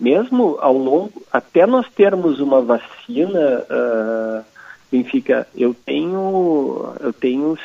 Mesmo 0.00 0.58
ao 0.60 0.76
longo. 0.76 1.22
Até 1.32 1.66
nós 1.66 1.86
termos 1.94 2.40
uma 2.40 2.60
vacina. 2.60 3.64
Uh, 3.70 4.44
Benfica, 4.90 5.46
eu 5.54 5.74
tenho, 5.84 6.94
eu 7.00 7.12
tenho 7.12 7.56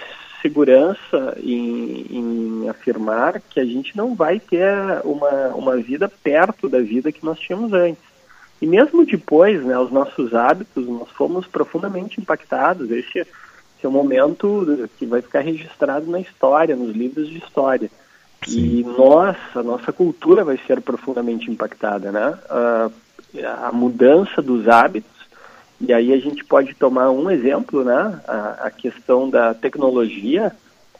segurança 0.43 1.37
em, 1.41 2.05
em, 2.11 2.69
afirmar 2.69 3.41
que 3.49 3.59
a 3.59 3.65
gente 3.65 3.95
não 3.97 4.13
vai 4.13 4.39
ter 4.39 4.69
uma, 5.03 5.47
uma 5.55 5.77
vida 5.77 6.11
perto 6.21 6.67
da 6.67 6.79
vida 6.79 7.11
que 7.11 7.25
nós 7.25 7.39
tínhamos 7.39 7.71
antes. 7.71 8.03
E 8.61 8.67
mesmo 8.67 9.05
depois, 9.05 9.63
né, 9.63 9.77
os 9.79 9.91
nossos 9.91 10.35
hábitos, 10.35 10.85
nós 10.85 11.09
fomos 11.11 11.47
profundamente 11.47 12.19
impactados. 12.19 12.91
Esse, 12.91 13.19
esse 13.19 13.27
é 13.83 13.87
um 13.87 13.91
momento 13.91 14.87
que 14.97 15.05
vai 15.05 15.21
ficar 15.21 15.39
registrado 15.39 16.11
na 16.11 16.19
história, 16.19 16.75
nos 16.75 16.95
livros 16.95 17.29
de 17.29 17.37
história. 17.37 17.89
Sim. 18.45 18.79
E 18.79 18.83
nós, 18.83 19.37
a 19.55 19.63
nossa 19.63 19.91
cultura 19.91 20.43
vai 20.43 20.59
ser 20.67 20.81
profundamente 20.81 21.49
impactada, 21.49 22.11
né? 22.11 22.37
a, 22.49 22.89
a 23.67 23.71
mudança 23.71 24.41
dos 24.41 24.67
hábitos 24.67 25.12
e 25.85 25.91
aí 25.91 26.13
a 26.13 26.17
gente 26.17 26.45
pode 26.45 26.73
tomar 26.75 27.11
um 27.11 27.29
exemplo, 27.29 27.83
né? 27.83 28.19
A, 28.25 28.67
a 28.67 28.71
questão 28.71 29.29
da 29.29 29.53
tecnologia, 29.53 30.53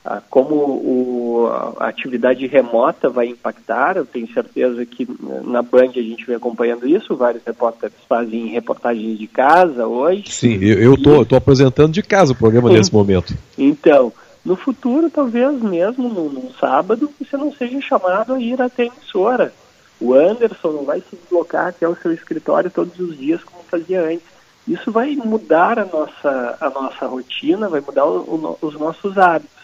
a, 0.04 0.20
como 0.30 0.56
o, 0.56 1.48
a 1.80 1.88
atividade 1.88 2.46
remota 2.48 3.10
vai 3.10 3.28
impactar. 3.28 3.96
Eu 3.96 4.06
tenho 4.06 4.28
certeza 4.34 4.86
que 4.86 5.08
na 5.46 5.62
Band 5.62 5.92
a 5.96 6.02
gente 6.02 6.26
vem 6.26 6.36
acompanhando 6.36 6.86
isso. 6.86 7.16
Vários 7.16 7.42
repórteres 7.46 7.96
fazem 8.10 8.48
reportagens 8.48 9.18
de 9.18 9.26
casa 9.26 9.88
hoje. 9.88 10.26
Sim, 10.28 10.58
eu 10.62 10.96
estou 10.96 11.26
tô, 11.26 11.38
apresentando 11.38 11.94
de 11.94 12.04
casa 12.04 12.34
o 12.34 12.36
programa 12.36 12.70
nesse 12.70 12.94
momento. 12.94 13.34
Então, 13.58 14.12
no 14.44 14.58
futuro, 14.58 15.10
talvez 15.10 15.62
mesmo 15.62 16.10
num, 16.10 16.28
num 16.28 16.52
sábado, 16.60 17.10
você 17.18 17.38
não 17.38 17.54
seja 17.54 17.80
chamado 17.80 18.34
a 18.34 18.40
ir 18.40 18.62
até 18.62 18.84
a 18.84 18.88
emissora. 18.88 19.54
O 20.02 20.14
Anderson 20.14 20.72
não 20.72 20.84
vai 20.84 21.00
se 21.00 21.16
deslocar 21.16 21.68
até 21.68 21.88
o 21.88 21.96
seu 21.96 22.12
escritório 22.12 22.70
todos 22.70 23.00
os 23.00 23.18
dias 23.18 23.42
como 23.42 23.64
fazia 23.64 24.02
antes 24.02 24.33
isso 24.68 24.92
vai 24.92 25.16
mudar 25.16 25.78
a 25.78 25.86
nossa, 25.86 26.58
a 26.60 26.70
nossa 26.70 27.06
rotina, 27.06 27.68
vai 27.68 27.82
mudar 27.82 28.06
o, 28.06 28.58
o, 28.62 28.66
os 28.66 28.76
nossos 28.76 29.18
hábitos. 29.18 29.64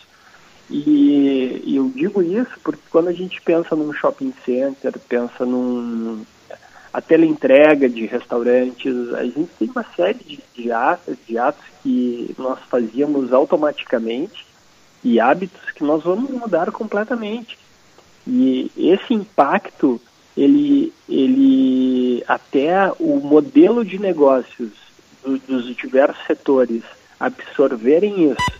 E, 0.69 1.63
e, 1.65 1.75
eu 1.77 1.89
digo 1.95 2.21
isso 2.21 2.51
porque 2.63 2.81
quando 2.91 3.07
a 3.07 3.13
gente 3.13 3.41
pensa 3.41 3.75
num 3.75 3.91
shopping 3.93 4.33
center, 4.45 4.93
pensa 5.07 5.45
num 5.45 6.23
a 6.91 7.01
teleentrega 7.01 7.87
de 7.87 8.05
restaurantes, 8.07 9.13
a 9.13 9.23
gente 9.23 9.49
tem 9.57 9.69
uma 9.69 9.85
série 9.95 10.19
de, 10.23 10.39
de, 10.55 10.71
atos, 10.71 11.15
de 11.27 11.37
atos 11.37 11.63
que 11.81 12.35
nós 12.37 12.59
fazíamos 12.67 13.31
automaticamente 13.31 14.45
e 15.03 15.19
hábitos 15.19 15.71
que 15.71 15.83
nós 15.83 16.03
vamos 16.03 16.29
mudar 16.31 16.71
completamente. 16.71 17.57
E 18.27 18.71
esse 18.75 19.13
impacto, 19.13 20.01
ele, 20.35 20.91
ele 21.07 22.23
até 22.27 22.91
o 22.99 23.19
modelo 23.19 23.85
de 23.85 23.99
negócios 23.99 24.88
do, 25.23 25.37
dos 25.37 25.75
diversos 25.75 26.25
setores 26.25 26.83
absorverem 27.19 28.31
isso. 28.31 28.59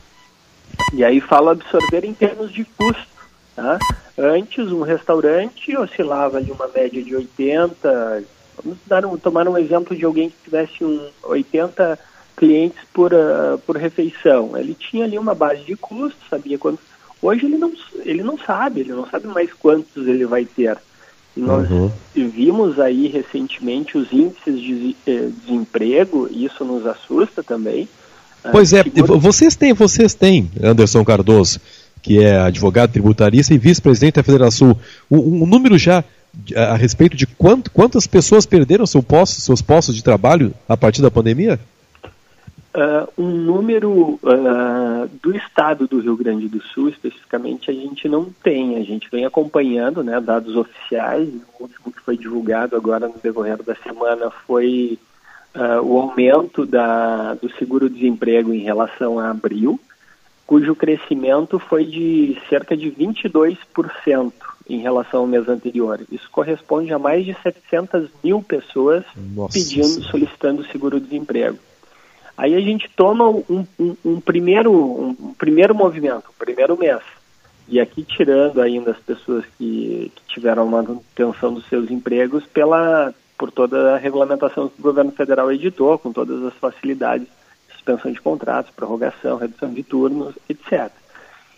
E 0.93 1.03
aí 1.03 1.21
falo 1.21 1.49
absorver 1.49 2.03
em 2.05 2.13
termos 2.13 2.51
de 2.51 2.63
custo. 2.63 3.07
Tá? 3.55 3.77
Antes, 4.17 4.71
um 4.71 4.81
restaurante 4.81 5.75
oscilava 5.77 6.37
ali 6.37 6.51
uma 6.51 6.67
média 6.67 7.01
de 7.01 7.15
80, 7.15 8.23
vamos 8.61 8.77
dar 8.85 9.05
um, 9.05 9.17
tomar 9.17 9.47
um 9.47 9.57
exemplo 9.57 9.95
de 9.95 10.05
alguém 10.05 10.29
que 10.29 10.43
tivesse 10.43 10.83
um 10.83 11.09
80 11.23 11.99
clientes 12.35 12.79
por, 12.93 13.13
uh, 13.13 13.57
por 13.65 13.77
refeição. 13.77 14.57
Ele 14.57 14.73
tinha 14.73 15.05
ali 15.05 15.17
uma 15.17 15.35
base 15.35 15.63
de 15.63 15.75
custo, 15.75 16.19
sabia 16.29 16.57
quanto. 16.57 16.79
Hoje 17.21 17.45
ele 17.45 17.57
não, 17.57 17.73
ele 18.05 18.23
não 18.23 18.37
sabe, 18.37 18.79
ele 18.79 18.93
não 18.93 19.05
sabe 19.05 19.27
mais 19.27 19.51
quantos 19.53 20.07
ele 20.07 20.25
vai 20.25 20.45
ter. 20.45 20.77
Nós 21.39 21.69
uhum. 21.69 21.91
vimos 22.15 22.79
aí 22.79 23.07
recentemente 23.07 23.97
os 23.97 24.11
índices 24.11 24.59
de 24.59 24.95
eh, 25.07 25.29
desemprego, 25.45 26.27
e 26.29 26.45
isso 26.45 26.63
nos 26.65 26.85
assusta 26.85 27.43
também. 27.43 27.87
Ah, 28.43 28.49
pois 28.51 28.73
é, 28.73 28.83
vocês 29.19 29.55
têm, 29.55 29.73
vocês 29.73 30.13
têm, 30.13 30.49
Anderson 30.61 31.03
Cardoso, 31.03 31.59
que 32.01 32.23
é 32.23 32.37
advogado 32.37 32.91
tributarista 32.91 33.53
e 33.53 33.57
vice-presidente 33.57 34.15
da 34.15 34.23
Federação, 34.23 34.75
um, 35.09 35.17
um, 35.17 35.45
número 35.45 35.77
já 35.77 36.03
a 36.55 36.75
respeito 36.75 37.17
de 37.17 37.25
quanto, 37.25 37.71
quantas 37.71 38.07
pessoas 38.07 38.45
perderam 38.45 38.85
seu 38.85 39.03
posto, 39.03 39.41
seus 39.41 39.61
postos 39.61 39.95
de 39.95 40.03
trabalho 40.03 40.53
a 40.67 40.77
partir 40.77 41.01
da 41.01 41.11
pandemia? 41.11 41.59
Uh, 42.71 43.11
um 43.17 43.27
número 43.27 44.19
uh, 44.21 45.09
do 45.23 45.35
estado 45.35 45.87
do 45.87 45.99
Rio 45.99 46.15
Grande 46.15 46.47
do 46.47 46.61
Sul, 46.61 46.89
especificamente, 46.89 47.71
a 47.71 47.73
gente 47.73 48.07
não 48.07 48.25
tem. 48.43 48.77
A 48.77 48.83
gente 48.83 49.09
vem 49.09 49.25
acompanhando 49.25 50.03
né, 50.03 50.21
dados 50.21 50.55
oficiais. 50.55 51.27
O 51.59 51.63
último 51.63 51.91
que 51.91 52.01
foi 52.01 52.15
divulgado 52.15 52.75
agora 52.75 53.07
no 53.07 53.15
decorrer 53.17 53.61
da 53.63 53.73
semana 53.75 54.29
foi 54.45 54.99
uh, 55.55 55.81
o 55.83 55.99
aumento 55.99 56.63
da, 56.63 57.33
do 57.33 57.49
seguro-desemprego 57.53 58.53
em 58.53 58.59
relação 58.59 59.17
a 59.17 59.31
abril, 59.31 59.79
cujo 60.45 60.75
crescimento 60.75 61.57
foi 61.57 61.85
de 61.85 62.37
cerca 62.49 62.77
de 62.77 62.91
22% 62.91 64.31
em 64.69 64.77
relação 64.77 65.21
ao 65.21 65.27
mês 65.27 65.49
anterior. 65.49 65.99
Isso 66.11 66.29
corresponde 66.31 66.93
a 66.93 66.99
mais 66.99 67.25
de 67.25 67.35
700 67.41 68.09
mil 68.23 68.43
pessoas 68.43 69.03
Nossa. 69.35 69.57
pedindo, 69.57 70.03
solicitando 70.03 70.63
seguro-desemprego. 70.65 71.57
Aí 72.39 72.55
a 72.55 72.61
gente 72.61 72.89
toma 72.95 73.27
um, 73.27 73.67
um, 73.77 73.95
um 74.05 74.21
primeiro, 74.21 74.71
um, 74.71 75.33
primeiro 75.33 75.75
movimento, 75.75 76.29
um 76.29 76.39
primeiro 76.45 76.77
mês. 76.77 77.01
E 77.67 77.81
aqui 77.81 78.01
tirando 78.01 78.61
ainda 78.61 78.91
as 78.91 78.97
pessoas 78.97 79.43
que, 79.57 80.09
que 80.15 80.33
tiveram 80.33 80.65
manutenção 80.65 81.53
dos 81.53 81.67
seus 81.67 81.91
empregos 81.91 82.45
pela, 82.45 83.13
por 83.37 83.51
toda 83.51 83.93
a 83.93 83.97
regulamentação 83.97 84.69
que 84.69 84.79
o 84.79 84.83
governo 84.83 85.11
federal 85.11 85.51
editou, 85.51 85.99
com 85.99 86.13
todas 86.13 86.41
as 86.45 86.53
facilidades, 86.53 87.27
suspensão 87.73 88.09
de 88.09 88.21
contratos, 88.21 88.71
prorrogação, 88.73 89.35
redução 89.35 89.73
de 89.73 89.83
turnos, 89.83 90.33
etc. 90.47 90.89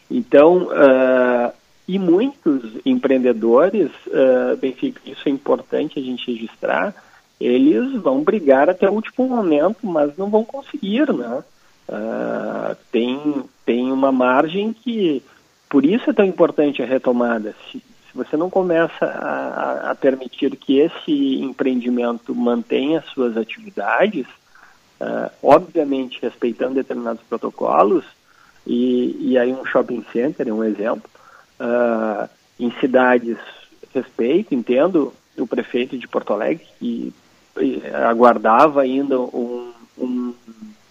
Então, 0.09 0.63
uh, 0.63 1.53
e 1.87 1.99
muitos 1.99 2.63
empreendedores, 2.83 3.91
uh, 4.07 4.57
Benfica, 4.57 4.99
isso 5.05 5.29
é 5.29 5.29
importante 5.29 5.99
a 5.99 6.01
gente 6.01 6.25
registrar, 6.33 6.95
eles 7.41 7.99
vão 8.01 8.23
brigar 8.23 8.69
até 8.69 8.89
o 8.89 8.93
último 8.93 9.27
momento, 9.27 9.85
mas 9.85 10.15
não 10.17 10.29
vão 10.29 10.45
conseguir, 10.45 11.11
né? 11.11 11.43
Uh, 11.89 12.75
tem, 12.91 13.43
tem 13.65 13.91
uma 13.91 14.11
margem 14.11 14.71
que, 14.71 15.23
por 15.69 15.83
isso 15.83 16.09
é 16.09 16.13
tão 16.13 16.25
importante 16.25 16.81
a 16.81 16.85
retomada. 16.85 17.55
Se, 17.71 17.79
Se 17.79 18.13
você 18.13 18.37
não 18.37 18.49
começa 18.49 19.05
a, 19.05 19.91
a 19.91 19.95
permitir 19.95 20.55
que 20.55 20.79
esse 20.79 21.41
empreendimento 21.41 22.35
mantenha 22.35 23.03
suas 23.13 23.35
atividades, 23.35 24.27
uh, 25.01 25.31
obviamente 25.41 26.19
respeitando 26.21 26.75
determinados 26.75 27.23
protocolos, 27.23 28.05
e, 28.65 29.17
e, 29.19 29.37
aí 29.39 29.51
um 29.51 29.65
shopping 29.65 30.05
center 30.13 30.47
é 30.47 30.53
um 30.53 30.63
exemplo, 30.63 31.09
uh, 31.59 32.29
em 32.59 32.71
cidades, 32.79 33.37
respeito, 33.93 34.53
entendo 34.53 35.11
o 35.37 35.47
prefeito 35.47 35.97
de 35.97 36.07
Porto 36.07 36.33
Alegre, 36.33 36.65
que 36.77 37.13
aguardava 38.09 38.81
ainda 38.81 39.19
um, 39.19 39.71
um, 39.97 40.33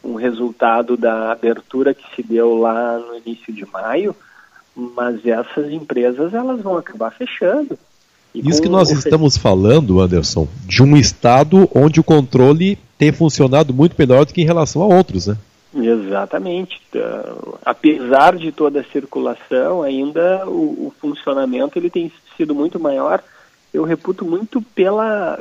um 0.05 0.14
resultado 0.14 0.97
da 0.97 1.33
abertura 1.33 1.95
que 1.95 2.05
se 2.14 2.23
deu 2.23 2.59
lá 2.59 2.99
no 2.99 3.17
início 3.17 3.52
de 3.52 3.67
maio, 3.67 4.14
mas 4.75 5.25
essas 5.26 5.71
empresas 5.71 6.33
elas 6.35 6.61
vão 6.61 6.76
acabar 6.76 7.11
fechando. 7.11 7.79
E 8.35 8.49
Isso 8.49 8.62
que 8.62 8.69
nós 8.69 8.90
estamos 8.90 9.37
falando, 9.37 10.00
Anderson, 10.00 10.47
de 10.64 10.83
um 10.83 10.97
estado 10.97 11.69
onde 11.75 11.99
o 11.99 12.05
controle 12.05 12.79
tem 12.97 13.11
funcionado 13.11 13.75
muito 13.75 13.97
melhor 13.99 14.25
do 14.25 14.33
que 14.33 14.40
em 14.40 14.47
relação 14.47 14.83
a 14.83 14.87
outros, 14.87 15.26
né? 15.26 15.37
Exatamente. 15.75 16.81
Uh, 16.95 17.59
apesar 17.64 18.37
de 18.37 18.52
toda 18.52 18.81
a 18.81 18.85
circulação, 18.85 19.83
ainda 19.83 20.45
o, 20.47 20.87
o, 20.87 20.93
funcionamento 21.00 21.79
ele 21.79 21.90
tem 21.90 22.12
sido 22.37 22.55
muito 22.55 22.79
maior. 22.79 23.23
Eu 23.73 23.85
reputo 23.85 24.25
muito 24.25 24.61
pela, 24.75 25.38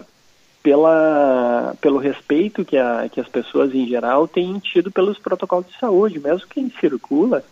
pela, 0.62 1.76
pelo 1.82 1.98
respeito 1.98 2.66
que, 2.66 2.78
a, 2.78 3.08
que 3.10 3.20
as 3.20 3.28
pessoas 3.28 3.74
em 3.74 3.88
geral 3.88 4.28
têm 4.28 4.60
tido 4.60 4.92
pelos 4.92 5.18
protocolos 5.18 5.68
de 5.68 5.78
saúde. 5.80 6.20
Mesmo 6.20 6.48
quem 6.48 6.72
circula, 6.80 7.44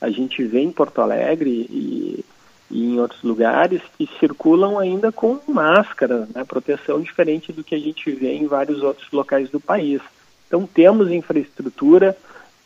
a 0.00 0.10
gente 0.10 0.42
vê 0.44 0.60
em 0.60 0.70
Porto 0.70 1.00
Alegre 1.00 1.50
e, 1.50 2.24
e 2.70 2.84
em 2.84 3.00
outros 3.00 3.22
lugares 3.22 3.82
que 3.98 4.08
circulam 4.18 4.78
ainda 4.78 5.10
com 5.10 5.38
máscara, 5.48 6.28
né, 6.34 6.44
proteção 6.44 7.00
diferente 7.00 7.52
do 7.52 7.64
que 7.64 7.74
a 7.74 7.78
gente 7.78 8.10
vê 8.12 8.32
em 8.32 8.46
vários 8.46 8.82
outros 8.82 9.10
locais 9.12 9.50
do 9.50 9.60
país. 9.60 10.00
Então 10.46 10.66
temos 10.66 11.10
infraestrutura, 11.10 12.16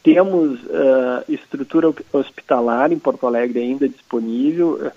temos 0.02 0.60
uh, 0.64 1.24
estrutura 1.28 1.92
hospitalar 2.12 2.92
em 2.92 2.98
Porto 2.98 3.26
Alegre 3.26 3.60
ainda 3.60 3.88
disponível, 3.88 4.92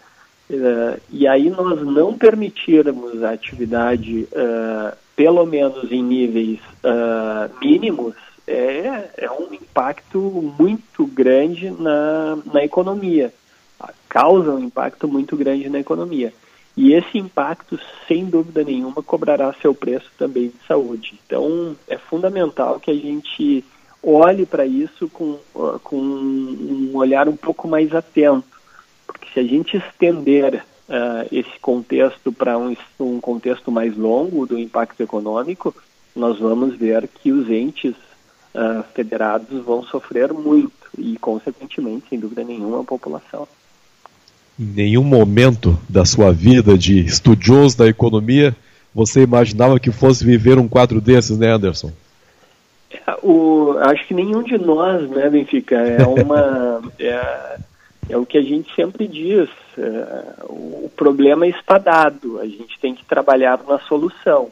uh, 0.49 1.01
e 1.09 1.27
aí 1.27 1.49
nós 1.49 1.81
não 1.81 2.17
permitirmos 2.17 3.23
a 3.23 3.31
atividade, 3.31 4.27
uh, 4.31 4.95
pelo 5.15 5.45
menos 5.45 5.91
em 5.91 6.01
níveis 6.01 6.59
mínimos, 7.61 8.15
é, 8.47 9.09
é 9.17 9.29
um 9.29 9.53
impacto 9.53 10.19
muito 10.57 11.05
grande 11.05 11.69
na, 11.69 12.37
na 12.51 12.63
economia, 12.63 13.33
causa 14.07 14.51
um 14.51 14.59
impacto 14.59 15.07
muito 15.07 15.35
grande 15.37 15.69
na 15.69 15.79
economia. 15.79 16.33
E 16.75 16.93
esse 16.93 17.17
impacto, 17.17 17.77
sem 18.07 18.25
dúvida 18.25 18.63
nenhuma, 18.63 19.03
cobrará 19.03 19.53
seu 19.61 19.75
preço 19.75 20.09
também 20.17 20.47
de 20.47 20.67
saúde. 20.67 21.19
Então, 21.25 21.75
é 21.87 21.97
fundamental 21.97 22.79
que 22.79 22.89
a 22.89 22.95
gente 22.95 23.63
olhe 24.01 24.45
para 24.45 24.65
isso 24.65 25.09
com, 25.09 25.37
com 25.83 25.97
um 25.97 26.91
olhar 26.93 27.27
um 27.27 27.35
pouco 27.35 27.67
mais 27.67 27.93
atento, 27.93 28.58
se 29.39 29.39
a 29.39 29.43
gente 29.43 29.77
estender 29.77 30.55
uh, 30.89 31.27
esse 31.31 31.59
contexto 31.61 32.31
para 32.31 32.57
um, 32.57 32.75
um 32.99 33.21
contexto 33.21 33.71
mais 33.71 33.95
longo 33.95 34.45
do 34.45 34.59
impacto 34.59 35.01
econômico, 35.01 35.73
nós 36.15 36.37
vamos 36.39 36.75
ver 36.75 37.07
que 37.07 37.31
os 37.31 37.49
entes 37.49 37.93
uh, 38.53 38.83
federados 38.93 39.63
vão 39.63 39.83
sofrer 39.83 40.33
muito 40.33 40.71
e, 40.97 41.17
consequentemente, 41.17 42.09
sem 42.09 42.19
dúvida 42.19 42.43
nenhuma, 42.43 42.81
a 42.81 42.83
população. 42.83 43.47
Em 44.59 44.65
nenhum 44.65 45.03
momento 45.03 45.79
da 45.87 46.03
sua 46.03 46.33
vida 46.33 46.77
de 46.77 46.99
estudioso 46.99 47.77
da 47.77 47.87
economia 47.87 48.55
você 48.93 49.21
imaginava 49.21 49.79
que 49.79 49.91
fosse 49.91 50.25
viver 50.25 50.57
um 50.57 50.67
quadro 50.67 50.99
desses, 50.99 51.37
né, 51.37 51.51
Anderson? 51.51 51.91
É, 52.91 53.15
o, 53.21 53.77
acho 53.79 54.05
que 54.07 54.15
nenhum 54.15 54.41
de 54.41 54.57
nós, 54.57 55.07
né, 55.11 55.29
Benfica? 55.29 55.75
É 55.75 56.03
uma. 56.07 56.81
é, 56.99 57.59
é 58.09 58.17
o 58.17 58.25
que 58.25 58.37
a 58.37 58.41
gente 58.41 58.73
sempre 58.75 59.07
diz. 59.07 59.47
É, 59.77 60.43
o 60.43 60.91
problema 60.95 61.47
está 61.47 61.77
dado, 61.77 62.39
a 62.39 62.45
gente 62.45 62.79
tem 62.79 62.95
que 62.95 63.05
trabalhar 63.05 63.59
na 63.67 63.79
solução. 63.79 64.49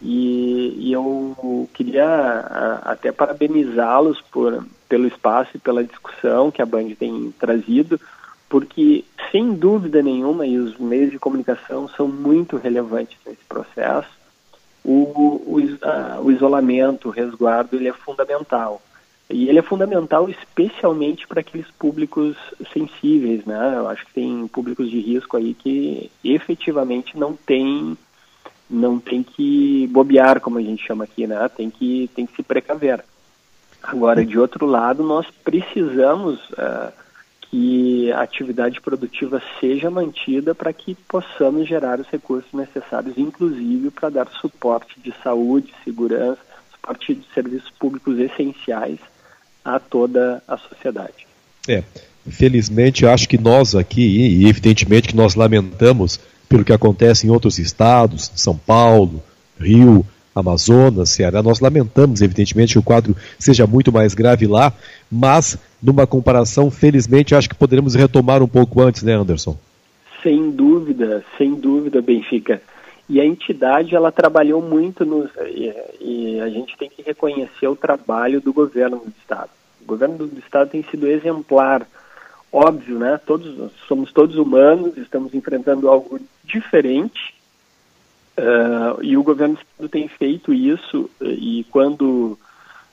E, 0.00 0.74
e 0.78 0.92
eu 0.92 1.68
queria 1.72 2.80
até 2.84 3.12
parabenizá-los 3.12 4.20
por, 4.30 4.66
pelo 4.88 5.06
espaço 5.06 5.50
e 5.54 5.58
pela 5.58 5.84
discussão 5.84 6.50
que 6.50 6.60
a 6.60 6.66
Band 6.66 6.90
tem 6.98 7.32
trazido, 7.38 8.00
porque, 8.48 9.04
sem 9.32 9.54
dúvida 9.54 10.02
nenhuma, 10.02 10.46
e 10.46 10.58
os 10.58 10.76
meios 10.78 11.10
de 11.10 11.18
comunicação 11.18 11.88
são 11.88 12.06
muito 12.06 12.56
relevantes 12.56 13.16
nesse 13.26 13.44
processo, 13.48 14.08
o, 14.84 15.42
o, 15.44 15.60
o 16.22 16.30
isolamento, 16.30 17.08
o 17.08 17.10
resguardo, 17.10 17.74
ele 17.74 17.88
é 17.88 17.92
fundamental. 17.92 18.80
E 19.28 19.48
ele 19.48 19.58
é 19.58 19.62
fundamental 19.62 20.28
especialmente 20.28 21.26
para 21.26 21.40
aqueles 21.40 21.66
públicos 21.72 22.36
sensíveis, 22.72 23.44
né? 23.44 23.74
Eu 23.76 23.88
acho 23.88 24.06
que 24.06 24.14
tem 24.14 24.46
públicos 24.46 24.88
de 24.88 25.00
risco 25.00 25.36
aí 25.36 25.52
que 25.52 26.10
efetivamente 26.22 27.18
não 27.18 27.34
tem 27.34 27.96
não 28.68 28.98
tem 28.98 29.22
que 29.22 29.86
bobear, 29.92 30.40
como 30.40 30.58
a 30.58 30.62
gente 30.62 30.84
chama 30.84 31.04
aqui, 31.04 31.26
né? 31.26 31.48
Tem 31.48 31.70
que, 31.70 32.10
tem 32.14 32.26
que 32.26 32.34
se 32.34 32.42
precaver. 32.42 33.04
Agora, 33.82 34.24
de 34.24 34.38
outro 34.38 34.66
lado, 34.66 35.04
nós 35.04 35.26
precisamos 35.44 36.40
uh, 36.50 36.92
que 37.42 38.10
a 38.10 38.22
atividade 38.22 38.80
produtiva 38.80 39.40
seja 39.60 39.88
mantida 39.88 40.52
para 40.52 40.72
que 40.72 40.96
possamos 41.08 41.68
gerar 41.68 42.00
os 42.00 42.08
recursos 42.08 42.52
necessários, 42.52 43.16
inclusive 43.16 43.90
para 43.90 44.10
dar 44.10 44.28
suporte 44.40 44.98
de 45.00 45.14
saúde, 45.22 45.72
segurança, 45.84 46.40
suporte 46.72 47.14
de 47.14 47.24
serviços 47.32 47.70
públicos 47.70 48.18
essenciais 48.18 48.98
a 49.66 49.80
toda 49.80 50.42
a 50.46 50.56
sociedade. 50.56 51.26
É, 51.68 51.82
felizmente 52.28 53.04
acho 53.04 53.28
que 53.28 53.36
nós 53.36 53.74
aqui, 53.74 54.02
e 54.02 54.48
evidentemente 54.48 55.08
que 55.08 55.16
nós 55.16 55.34
lamentamos 55.34 56.20
pelo 56.48 56.64
que 56.64 56.72
acontece 56.72 57.26
em 57.26 57.30
outros 57.30 57.58
estados, 57.58 58.30
São 58.36 58.56
Paulo, 58.56 59.22
Rio, 59.58 60.06
Amazonas, 60.34 61.10
Ceará. 61.10 61.42
Nós 61.42 61.60
lamentamos, 61.60 62.20
evidentemente, 62.20 62.74
que 62.74 62.78
o 62.78 62.82
quadro 62.82 63.16
seja 63.38 63.66
muito 63.66 63.90
mais 63.90 64.14
grave 64.14 64.46
lá, 64.46 64.72
mas, 65.10 65.58
numa 65.82 66.06
comparação, 66.06 66.70
felizmente, 66.70 67.34
acho 67.34 67.48
que 67.48 67.54
poderemos 67.54 67.94
retomar 67.94 68.42
um 68.42 68.48
pouco 68.48 68.80
antes, 68.80 69.02
né, 69.02 69.14
Anderson? 69.14 69.56
Sem 70.22 70.50
dúvida, 70.50 71.24
sem 71.38 71.54
dúvida, 71.54 72.02
Benfica. 72.02 72.60
E 73.08 73.20
a 73.20 73.24
entidade, 73.24 73.94
ela 73.94 74.10
trabalhou 74.10 74.60
muito 74.60 75.04
nos. 75.04 75.30
E, 75.46 75.72
e 76.00 76.40
a 76.40 76.48
gente 76.48 76.76
tem 76.76 76.88
que 76.88 77.02
reconhecer 77.02 77.68
o 77.68 77.76
trabalho 77.76 78.40
do 78.40 78.52
governo 78.52 78.98
do 78.98 79.12
Estado. 79.20 79.50
O 79.80 79.84
governo 79.86 80.26
do 80.26 80.38
Estado 80.38 80.70
tem 80.70 80.82
sido 80.84 81.06
exemplar 81.06 81.86
óbvio, 82.52 82.98
né? 82.98 83.20
Todos 83.26 83.70
somos 83.86 84.12
todos 84.12 84.36
humanos, 84.36 84.96
estamos 84.96 85.34
enfrentando 85.34 85.88
algo 85.88 86.18
diferente 86.44 87.34
uh, 88.38 89.02
e 89.02 89.16
o 89.16 89.22
governo 89.22 89.56
do 89.56 89.60
estado 89.60 89.88
tem 89.88 90.08
feito 90.08 90.54
isso 90.54 91.10
e 91.20 91.66
quando 91.70 92.38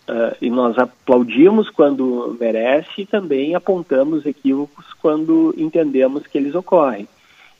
uh, 0.10 0.36
e 0.42 0.50
nós 0.50 0.78
aplaudimos 0.78 1.70
quando 1.70 2.36
merece 2.40 3.02
e 3.02 3.06
também 3.06 3.56
apontamos 3.56 4.26
equívocos 4.26 4.86
quando 5.02 5.54
entendemos 5.58 6.28
que 6.28 6.38
eles 6.38 6.56
ocorrem. 6.56 7.08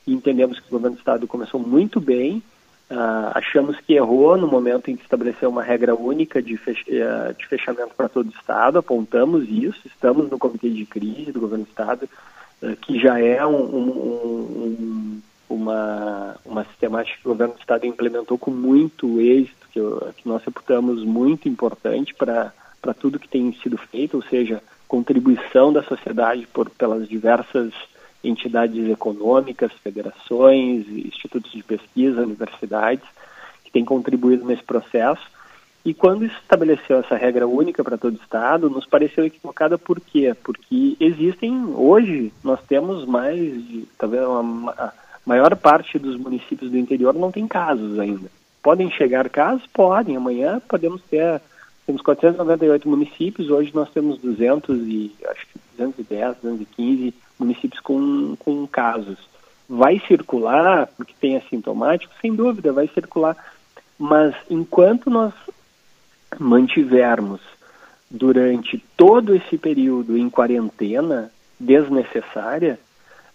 Entendemos 0.06 0.60
que 0.60 0.68
o 0.68 0.70
governo 0.70 0.96
do 0.96 1.00
estado 1.00 1.26
começou 1.26 1.60
muito 1.60 2.00
bem 2.00 2.42
Uh, 2.90 3.32
achamos 3.34 3.80
que 3.80 3.94
errou 3.94 4.36
no 4.36 4.46
momento 4.46 4.90
em 4.90 4.96
que 4.96 5.02
estabeleceu 5.02 5.48
uma 5.48 5.62
regra 5.62 5.94
única 5.94 6.42
de, 6.42 6.54
fech 6.56 6.82
uh, 6.90 7.34
de 7.34 7.46
fechamento 7.46 7.94
para 7.96 8.10
todo 8.10 8.26
o 8.26 8.38
Estado, 8.38 8.78
apontamos 8.78 9.48
isso, 9.48 9.80
estamos 9.86 10.30
no 10.30 10.38
Comitê 10.38 10.68
de 10.68 10.84
Crise 10.84 11.32
do 11.32 11.40
Governo 11.40 11.64
do 11.64 11.70
Estado, 11.70 12.06
uh, 12.62 12.76
que 12.76 13.00
já 13.00 13.18
é 13.18 13.44
um, 13.46 13.56
um, 13.56 13.88
um, 14.68 15.22
uma, 15.48 16.36
uma 16.44 16.64
sistemática 16.64 17.18
que 17.22 17.26
o 17.26 17.32
Governo 17.32 17.54
do 17.54 17.60
Estado 17.60 17.86
implementou 17.86 18.36
com 18.36 18.50
muito 18.50 19.18
êxito, 19.18 19.66
que, 19.72 19.80
que 20.18 20.28
nós 20.28 20.44
reputamos 20.44 21.02
muito 21.02 21.48
importante 21.48 22.14
para 22.14 22.52
tudo 23.00 23.18
que 23.18 23.28
tem 23.28 23.50
sido 23.62 23.78
feito, 23.78 24.18
ou 24.18 24.22
seja, 24.22 24.62
contribuição 24.86 25.72
da 25.72 25.82
sociedade 25.82 26.46
por, 26.52 26.68
pelas 26.68 27.08
diversas 27.08 27.72
entidades 28.24 28.88
econômicas, 28.88 29.72
federações, 29.82 30.88
institutos 30.88 31.52
de 31.52 31.62
pesquisa, 31.62 32.22
universidades, 32.22 33.04
que 33.64 33.70
têm 33.70 33.84
contribuído 33.84 34.44
nesse 34.44 34.62
processo. 34.62 35.22
E 35.84 35.92
quando 35.92 36.24
estabeleceu 36.24 37.00
essa 37.00 37.14
regra 37.14 37.46
única 37.46 37.84
para 37.84 37.98
todo 37.98 38.14
o 38.14 38.22
Estado, 38.22 38.70
nos 38.70 38.86
pareceu 38.86 39.24
equivocada 39.24 39.76
por 39.76 40.00
quê? 40.00 40.34
Porque 40.42 40.96
existem, 40.98 41.66
hoje, 41.74 42.32
nós 42.42 42.58
temos 42.66 43.04
mais 43.04 43.38
de, 43.38 43.86
talvez 43.98 44.22
a 44.22 44.92
maior 45.26 45.54
parte 45.56 45.98
dos 45.98 46.16
municípios 46.16 46.70
do 46.70 46.78
interior 46.78 47.12
não 47.12 47.30
tem 47.30 47.46
casos 47.46 47.98
ainda. 47.98 48.30
Podem 48.62 48.90
chegar 48.90 49.28
casos? 49.28 49.66
Podem. 49.66 50.16
Amanhã 50.16 50.58
podemos 50.66 51.02
ter, 51.02 51.42
temos 51.86 52.02
498 52.02 52.88
municípios, 52.88 53.50
hoje 53.50 53.70
nós 53.74 53.90
temos 53.90 54.18
200 54.18 54.78
e, 54.86 55.12
acho 55.26 55.46
que 55.46 55.58
210, 55.76 56.36
215 56.42 57.14
municípios 57.38 57.80
com, 57.80 58.36
com 58.38 58.66
casos. 58.66 59.18
Vai 59.68 60.00
circular, 60.06 60.88
porque 60.96 61.14
tem 61.20 61.36
assintomático, 61.36 62.12
sem 62.20 62.34
dúvida, 62.34 62.72
vai 62.72 62.88
circular. 62.88 63.36
Mas 63.98 64.34
enquanto 64.50 65.10
nós 65.10 65.32
mantivermos 66.38 67.40
durante 68.10 68.82
todo 68.96 69.34
esse 69.34 69.58
período 69.58 70.16
em 70.16 70.30
quarentena 70.30 71.30
desnecessária, 71.58 72.78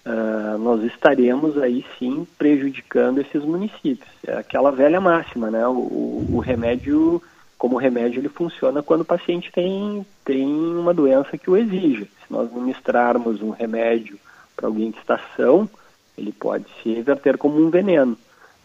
uh, 0.06 0.58
nós 0.58 0.84
estaremos 0.84 1.58
aí 1.58 1.86
sim 1.98 2.28
prejudicando 2.38 3.20
esses 3.20 3.44
municípios. 3.44 4.10
É 4.26 4.38
aquela 4.38 4.72
velha 4.72 5.02
máxima, 5.02 5.50
né? 5.50 5.68
O, 5.68 6.26
o 6.32 6.40
remédio, 6.40 7.22
como 7.60 7.76
remédio, 7.76 8.22
ele 8.22 8.30
funciona 8.30 8.82
quando 8.82 9.02
o 9.02 9.06
paciente 9.06 9.52
tem, 9.52 10.06
tem 10.24 10.48
uma 10.48 10.94
doença 10.94 11.38
que 11.38 11.52
o 11.52 11.58
exija. 11.58 12.06
Se 12.06 12.32
nós 12.32 12.50
ministrarmos 12.54 13.42
um 13.42 13.50
remédio 13.50 14.18
para 14.56 14.68
alguém 14.68 14.94
que 14.94 15.00
está 15.00 15.20
são, 15.36 15.70
ele 16.18 16.32
pode 16.32 16.66
se 16.82 16.94
reverter 16.94 17.38
como 17.38 17.60
um 17.62 17.70
veneno. 17.70 18.18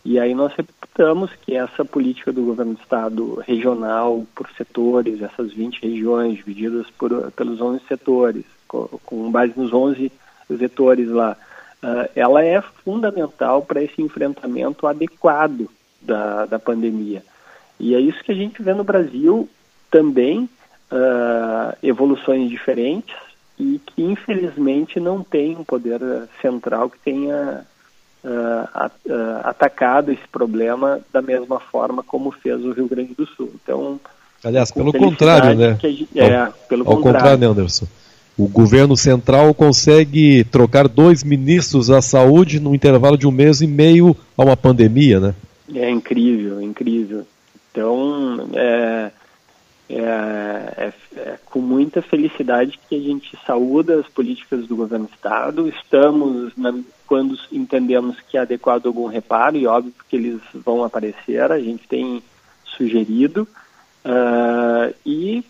E 0.04 0.20
aí 0.20 0.32
nós 0.32 0.52
reputamos 0.54 1.32
que 1.42 1.56
essa 1.56 1.84
política 1.84 2.32
do 2.32 2.44
governo 2.44 2.74
do 2.74 2.80
estado 2.80 3.34
regional 3.40 4.24
por 4.32 4.48
setores, 4.56 5.20
essas 5.20 5.52
20 5.52 5.82
regiões 5.82 6.36
divididas 6.36 6.86
por, 6.90 7.32
pelos 7.32 7.60
11 7.60 7.82
setores, 7.88 8.44
com, 8.68 8.86
com 9.04 9.28
base 9.28 9.54
nos 9.56 9.72
11 9.72 10.12
vetores 10.48 11.08
lá, 11.08 11.36
uh, 11.82 12.08
ela 12.14 12.44
é 12.44 12.60
fundamental 12.60 13.62
para 13.62 13.82
esse 13.82 14.00
enfrentamento 14.00 14.86
adequado 14.86 15.68
da, 16.00 16.46
da 16.46 16.60
pandemia. 16.60 17.24
E 17.78 17.94
é 17.94 18.00
isso 18.00 18.22
que 18.22 18.32
a 18.32 18.34
gente 18.34 18.62
vê 18.62 18.72
no 18.72 18.84
Brasil 18.84 19.48
também, 19.90 20.48
uh, 20.90 21.76
evoluções 21.82 22.48
diferentes 22.48 23.14
e 23.58 23.80
que 23.86 24.02
infelizmente 24.02 24.98
não 24.98 25.22
tem 25.22 25.56
um 25.56 25.64
poder 25.64 26.00
central 26.40 26.90
que 26.90 26.98
tenha 26.98 27.64
uh, 28.24 29.40
atacado 29.44 30.10
esse 30.10 30.26
problema 30.30 31.00
da 31.12 31.22
mesma 31.22 31.60
forma 31.60 32.02
como 32.02 32.32
fez 32.32 32.64
o 32.64 32.72
Rio 32.72 32.88
Grande 32.88 33.14
do 33.14 33.26
Sul. 33.26 33.52
Então, 33.62 34.00
aliás, 34.42 34.70
pelo 34.70 34.92
contrário, 34.92 35.54
né? 35.54 35.78
Gente, 35.80 36.08
é, 36.16 36.36
ao, 36.36 36.52
pelo 36.68 36.82
ao 36.82 36.96
contrário, 36.96 37.18
contrário, 37.18 37.38
né, 37.38 37.46
Anderson? 37.46 37.86
O 38.36 38.48
governo 38.48 38.96
central 38.96 39.54
consegue 39.54 40.42
trocar 40.44 40.88
dois 40.88 41.22
ministros 41.22 41.86
da 41.86 42.02
saúde 42.02 42.58
no 42.58 42.74
intervalo 42.74 43.16
de 43.16 43.28
um 43.28 43.30
mês 43.30 43.60
e 43.60 43.66
meio 43.66 44.16
a 44.36 44.42
uma 44.42 44.56
pandemia, 44.56 45.20
né? 45.20 45.34
É 45.72 45.88
incrível, 45.88 46.60
incrível. 46.60 47.24
Então, 47.74 48.50
é, 48.54 49.10
é, 49.88 49.94
é, 49.96 50.92
é, 51.16 51.38
com 51.46 51.58
muita 51.58 52.00
felicidade 52.00 52.78
que 52.88 52.94
a 52.94 53.00
gente 53.00 53.36
saúda 53.44 53.98
as 53.98 54.06
políticas 54.06 54.68
do 54.68 54.76
governo 54.76 55.06
do 55.06 55.12
Estado. 55.12 55.68
Estamos, 55.68 56.56
na, 56.56 56.72
quando 57.04 57.36
entendemos 57.50 58.16
que 58.20 58.38
é 58.38 58.42
adequado 58.42 58.86
algum 58.86 59.06
reparo, 59.08 59.56
e 59.56 59.66
óbvio 59.66 59.92
que 60.08 60.14
eles 60.14 60.40
vão 60.54 60.84
aparecer, 60.84 61.50
a 61.50 61.58
gente 61.58 61.88
tem 61.88 62.22
sugerido. 62.64 63.42
Uh, 64.04 64.94
e 65.04 65.44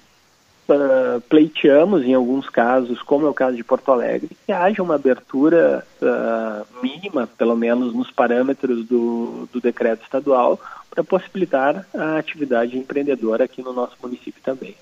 uh, 0.68 1.20
pleiteamos, 1.28 2.04
em 2.04 2.14
alguns 2.14 2.48
casos, 2.48 3.02
como 3.02 3.26
é 3.26 3.30
o 3.30 3.34
caso 3.34 3.56
de 3.56 3.64
Porto 3.64 3.90
Alegre, 3.90 4.30
que 4.46 4.52
haja 4.52 4.82
uma 4.82 4.94
abertura 4.94 5.84
uh, 6.00 6.82
mínima, 6.82 7.28
pelo 7.38 7.56
menos 7.56 7.94
nos 7.94 8.10
parâmetros 8.10 8.86
do, 8.86 9.48
do 9.52 9.60
decreto 9.60 10.02
estadual, 10.02 10.60
para 10.90 11.02
possibilitar 11.02 11.86
a 11.94 12.18
atividade 12.18 12.78
empreendedora 12.78 13.44
aqui 13.44 13.62
no 13.62 13.72
nosso 13.72 13.96
município 14.02 14.40
também. 14.42 14.74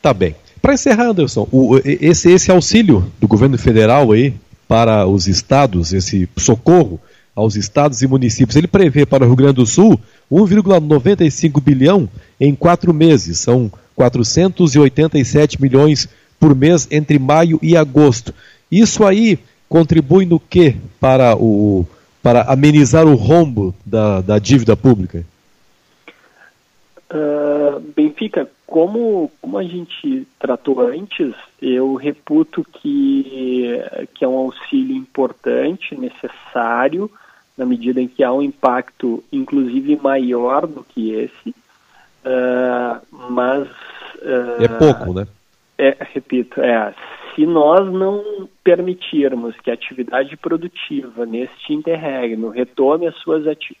Tá 0.00 0.14
bem. 0.14 0.36
Para 0.62 0.74
encerrar, 0.74 1.08
Anderson, 1.08 1.48
o, 1.50 1.78
esse, 1.84 2.30
esse 2.30 2.50
auxílio 2.50 3.10
do 3.20 3.26
governo 3.26 3.58
federal 3.58 4.12
aí 4.12 4.34
para 4.68 5.06
os 5.06 5.26
estados, 5.26 5.92
esse 5.92 6.28
socorro 6.36 7.00
aos 7.34 7.54
estados 7.54 8.00
e 8.02 8.06
municípios, 8.06 8.56
ele 8.56 8.66
prevê 8.66 9.04
para 9.04 9.24
o 9.24 9.26
Rio 9.26 9.36
Grande 9.36 9.54
do 9.54 9.66
Sul 9.66 10.00
1,95 10.32 11.60
bilhão 11.60 12.08
em 12.40 12.54
quatro 12.54 12.94
meses. 12.94 13.38
São 13.38 13.70
487 13.96 15.60
milhões 15.60 16.08
por 16.38 16.54
mês 16.54 16.86
entre 16.90 17.18
maio 17.18 17.58
e 17.62 17.76
agosto. 17.76 18.32
Isso 18.70 19.04
aí 19.04 19.38
contribui 19.68 20.26
no 20.26 20.38
que 20.38 20.76
para 21.00 21.34
o 21.36 21.86
para 22.22 22.42
amenizar 22.42 23.06
o 23.06 23.14
rombo 23.14 23.72
da, 23.84 24.20
da 24.20 24.40
dívida 24.40 24.76
pública? 24.76 25.24
Uh, 27.08 27.78
Benfica, 27.94 28.50
como, 28.66 29.30
como 29.40 29.58
a 29.58 29.62
gente 29.62 30.26
tratou 30.36 30.80
antes, 30.80 31.32
eu 31.62 31.94
reputo 31.94 32.64
que, 32.64 33.80
que 34.12 34.24
é 34.24 34.28
um 34.28 34.36
auxílio 34.38 34.96
importante, 34.96 35.96
necessário, 35.96 37.08
na 37.56 37.64
medida 37.64 38.00
em 38.00 38.08
que 38.08 38.24
há 38.24 38.32
um 38.32 38.42
impacto, 38.42 39.22
inclusive, 39.30 39.94
maior 39.94 40.66
do 40.66 40.82
que 40.82 41.12
esse, 41.12 41.54
uh, 42.26 43.00
mas... 43.30 43.68
Uh, 44.18 44.62
é 44.62 44.68
pouco, 44.68 45.14
né? 45.14 45.26
É, 45.78 45.96
repito, 46.12 46.60
é, 46.60 46.94
se 47.34 47.44
nós 47.44 47.86
não 47.92 48.48
permitirmos 48.64 49.54
que 49.60 49.70
a 49.70 49.74
atividade 49.74 50.36
produtiva 50.36 51.26
neste 51.26 51.74
interregno 51.74 52.48
retome 52.48 53.06
as 53.06 53.14
suas, 53.16 53.46
ati 53.46 53.76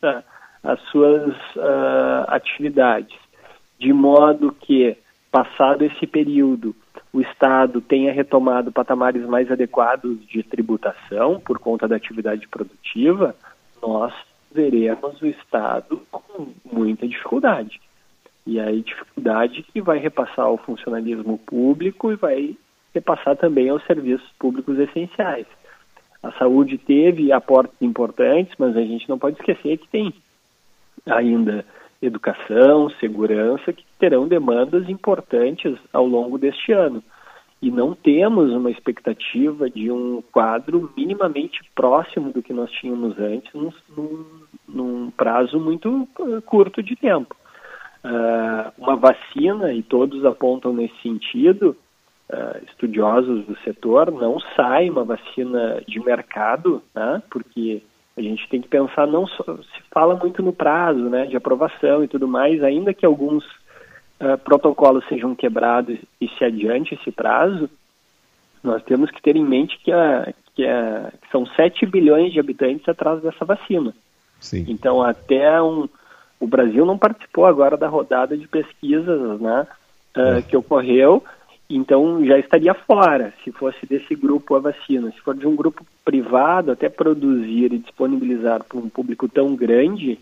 as 0.62 0.80
suas 0.90 1.34
uh, 1.56 2.24
atividades, 2.28 3.16
de 3.78 3.92
modo 3.92 4.54
que, 4.60 4.96
passado 5.30 5.84
esse 5.84 6.06
período, 6.06 6.74
o 7.12 7.20
Estado 7.22 7.80
tenha 7.80 8.12
retomado 8.12 8.70
patamares 8.70 9.24
mais 9.24 9.50
adequados 9.50 10.18
de 10.26 10.42
tributação 10.42 11.40
por 11.40 11.58
conta 11.58 11.88
da 11.88 11.96
atividade 11.96 12.46
produtiva, 12.48 13.34
nós 13.82 14.12
veremos 14.52 15.20
o 15.22 15.26
Estado 15.26 16.02
com 16.10 16.48
muita 16.70 17.08
dificuldade. 17.08 17.80
E 18.46 18.60
aí, 18.60 18.82
dificuldade 18.82 19.64
que 19.72 19.80
vai 19.80 19.98
repassar 19.98 20.46
ao 20.46 20.56
funcionalismo 20.56 21.38
público 21.38 22.12
e 22.12 22.16
vai 22.16 22.56
repassar 22.94 23.36
também 23.36 23.68
aos 23.68 23.84
serviços 23.84 24.28
públicos 24.38 24.78
essenciais. 24.78 25.46
A 26.22 26.32
saúde 26.32 26.78
teve 26.78 27.32
aportes 27.32 27.80
importantes, 27.80 28.54
mas 28.58 28.76
a 28.76 28.80
gente 28.80 29.08
não 29.08 29.18
pode 29.18 29.36
esquecer 29.36 29.78
que 29.78 29.88
tem 29.88 30.14
ainda 31.04 31.64
educação, 32.00 32.90
segurança, 33.00 33.72
que 33.72 33.84
terão 33.98 34.28
demandas 34.28 34.88
importantes 34.88 35.76
ao 35.92 36.06
longo 36.06 36.38
deste 36.38 36.72
ano. 36.72 37.02
E 37.60 37.70
não 37.70 37.94
temos 37.94 38.52
uma 38.52 38.70
expectativa 38.70 39.70
de 39.70 39.90
um 39.90 40.22
quadro 40.30 40.92
minimamente 40.96 41.60
próximo 41.74 42.32
do 42.32 42.42
que 42.42 42.52
nós 42.52 42.70
tínhamos 42.70 43.18
antes, 43.18 43.50
num, 43.54 43.72
num, 44.68 45.10
prazo 45.10 45.58
muito 45.58 46.08
uh, 46.18 46.42
curto 46.42 46.82
de 46.82 46.94
tempo. 46.96 47.34
Uh, 48.06 48.70
uma 48.78 48.94
vacina, 48.94 49.72
e 49.72 49.82
todos 49.82 50.24
apontam 50.24 50.72
nesse 50.72 50.94
sentido, 51.02 51.76
uh, 52.30 52.64
estudiosos 52.68 53.44
do 53.46 53.58
setor, 53.64 54.12
não 54.12 54.38
sai 54.54 54.88
uma 54.88 55.02
vacina 55.02 55.82
de 55.88 55.98
mercado, 55.98 56.80
né, 56.94 57.20
porque 57.28 57.82
a 58.16 58.22
gente 58.22 58.48
tem 58.48 58.60
que 58.60 58.68
pensar, 58.68 59.08
não 59.08 59.26
só, 59.26 59.42
se 59.56 59.82
fala 59.90 60.14
muito 60.14 60.40
no 60.40 60.52
prazo 60.52 61.00
né, 61.08 61.26
de 61.26 61.36
aprovação 61.36 62.04
e 62.04 62.08
tudo 62.08 62.28
mais, 62.28 62.62
ainda 62.62 62.94
que 62.94 63.04
alguns 63.04 63.44
uh, 64.20 64.38
protocolos 64.44 65.04
sejam 65.08 65.34
quebrados 65.34 65.98
e 66.20 66.28
se 66.28 66.44
adiante 66.44 66.94
esse 66.94 67.10
prazo, 67.10 67.68
nós 68.62 68.84
temos 68.84 69.10
que 69.10 69.20
ter 69.20 69.34
em 69.34 69.44
mente 69.44 69.78
que, 69.82 69.90
a, 69.90 70.32
que, 70.54 70.64
a, 70.64 71.12
que 71.20 71.28
são 71.32 71.44
7 71.44 71.84
bilhões 71.86 72.32
de 72.32 72.38
habitantes 72.38 72.88
atrás 72.88 73.20
dessa 73.20 73.44
vacina. 73.44 73.92
Sim. 74.38 74.64
Então, 74.68 75.02
até 75.02 75.60
um, 75.60 75.88
o 76.38 76.46
Brasil 76.46 76.84
não 76.84 76.98
participou 76.98 77.46
agora 77.46 77.76
da 77.76 77.88
rodada 77.88 78.36
de 78.36 78.46
pesquisas 78.46 79.40
né, 79.40 79.66
uh, 80.16 80.42
que 80.48 80.56
ocorreu, 80.56 81.22
então 81.68 82.24
já 82.24 82.38
estaria 82.38 82.74
fora 82.74 83.32
se 83.42 83.50
fosse 83.50 83.84
desse 83.86 84.14
grupo 84.14 84.54
a 84.54 84.60
vacina. 84.60 85.10
Se 85.10 85.20
for 85.20 85.34
de 85.34 85.46
um 85.46 85.56
grupo 85.56 85.84
privado, 86.04 86.70
até 86.70 86.88
produzir 86.88 87.72
e 87.72 87.78
disponibilizar 87.78 88.62
para 88.62 88.78
um 88.78 88.88
público 88.88 89.28
tão 89.28 89.56
grande, 89.56 90.18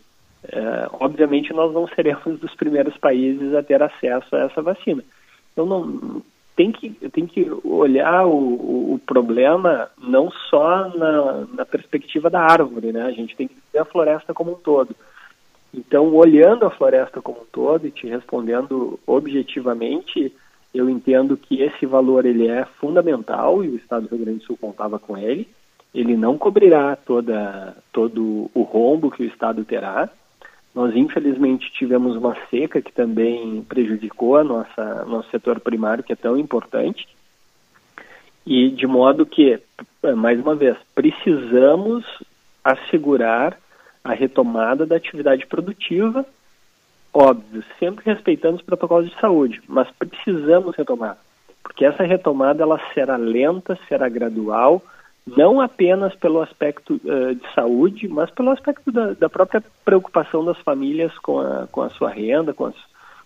é, 0.49 0.89
obviamente 0.93 1.53
nós 1.53 1.73
não 1.73 1.87
seremos 1.89 2.41
dos 2.41 2.55
primeiros 2.55 2.97
países 2.97 3.55
a 3.55 3.63
ter 3.63 3.83
acesso 3.83 4.35
a 4.35 4.41
essa 4.41 4.63
vacina. 4.63 5.05
Então 5.53 5.67
não 5.67 6.23
tem 6.57 6.73
que 6.73 6.91
tem 7.11 7.27
que 7.27 7.51
olhar 7.65 8.27
o, 8.27 8.95
o 8.95 9.01
problema 9.07 9.91
não 9.99 10.31
só 10.31 10.89
na, 10.97 11.47
na 11.53 11.67
perspectiva 11.67 12.31
da 12.31 12.41
árvore, 12.41 12.93
né? 12.93 13.03
A 13.03 13.11
gente 13.11 13.37
tem 13.37 13.49
que 13.49 13.57
ver 13.73 13.81
a 13.81 13.85
floresta 13.85 14.33
como 14.33 14.53
um 14.53 14.57
todo. 14.57 14.95
Então, 15.77 16.15
olhando 16.15 16.65
a 16.65 16.71
floresta 16.71 17.21
como 17.21 17.41
um 17.41 17.47
todo 17.51 17.85
e 17.85 17.91
te 17.91 18.07
respondendo 18.07 18.99
objetivamente, 19.05 20.33
eu 20.73 20.89
entendo 20.89 21.37
que 21.37 21.61
esse 21.61 21.85
valor 21.85 22.25
ele 22.25 22.47
é 22.47 22.65
fundamental 22.79 23.65
e 23.65 23.69
o 23.69 23.77
Estado 23.77 24.07
do 24.07 24.15
Rio 24.15 24.25
Grande 24.25 24.39
do 24.39 24.45
Sul 24.45 24.57
contava 24.57 25.01
com 25.01 25.19
ele. 25.19 25.49
Ele 25.93 26.17
não 26.17 26.39
cobrirá 26.39 26.95
toda, 26.95 27.77
todo 27.93 28.49
o 28.55 28.63
rombo 28.63 29.11
que 29.11 29.25
o 29.25 29.27
Estado 29.27 29.65
terá. 29.65 30.09
Nós, 30.73 30.95
infelizmente, 30.95 31.73
tivemos 31.73 32.17
uma 32.17 32.37
seca 32.51 32.81
que 32.81 32.93
também 32.93 33.65
prejudicou 33.69 34.37
a 34.37 34.45
nossa, 34.45 35.05
nosso 35.07 35.29
setor 35.31 35.59
primário, 35.59 36.05
que 36.05 36.13
é 36.13 36.17
tão 36.17 36.39
importante. 36.39 37.09
E 38.47 38.71
de 38.71 38.87
modo 38.87 39.27
que, 39.27 39.59
mais 40.17 40.39
uma 40.41 40.55
vez, 40.55 40.77
precisamos 40.95 42.05
assegurar 42.63 43.59
a 44.05 44.13
retomada 44.13 44.85
da 44.85 44.97
atividade 44.97 45.47
produtiva, 45.47 46.27
óbvio, 47.13 47.65
sempre 47.79 48.05
respeitando 48.05 48.57
os 48.57 48.63
protocolos 48.63 49.09
de 49.09 49.19
saúde, 49.19 49.63
mas 49.67 49.89
precisamos 49.93 50.77
retomar, 50.77 51.17
porque 51.63 51.87
essa 51.87 52.03
retomada 52.03 52.63
ela 52.63 52.79
será 52.93 53.17
lenta, 53.17 53.79
será 53.89 54.09
gradual, 54.09 54.83
não 55.27 55.59
apenas 55.59 56.15
pelo 56.17 56.43
aspecto 56.43 57.01
uh, 57.05 57.35
de 57.35 57.55
saúde, 57.55 58.07
mas 58.07 58.31
pelo 58.31 58.51
aspecto 58.51 58.93
da, 58.93 59.15
da, 59.15 59.29
própria 59.29 59.65
preocupação 59.83 60.45
das 60.45 60.59
famílias 60.59 61.17
com 61.19 61.41
a, 61.41 61.67
com 61.73 61.81
a 61.81 61.89
sua 61.89 62.11
renda, 62.11 62.53
com, 62.53 62.67
as, 62.67 62.75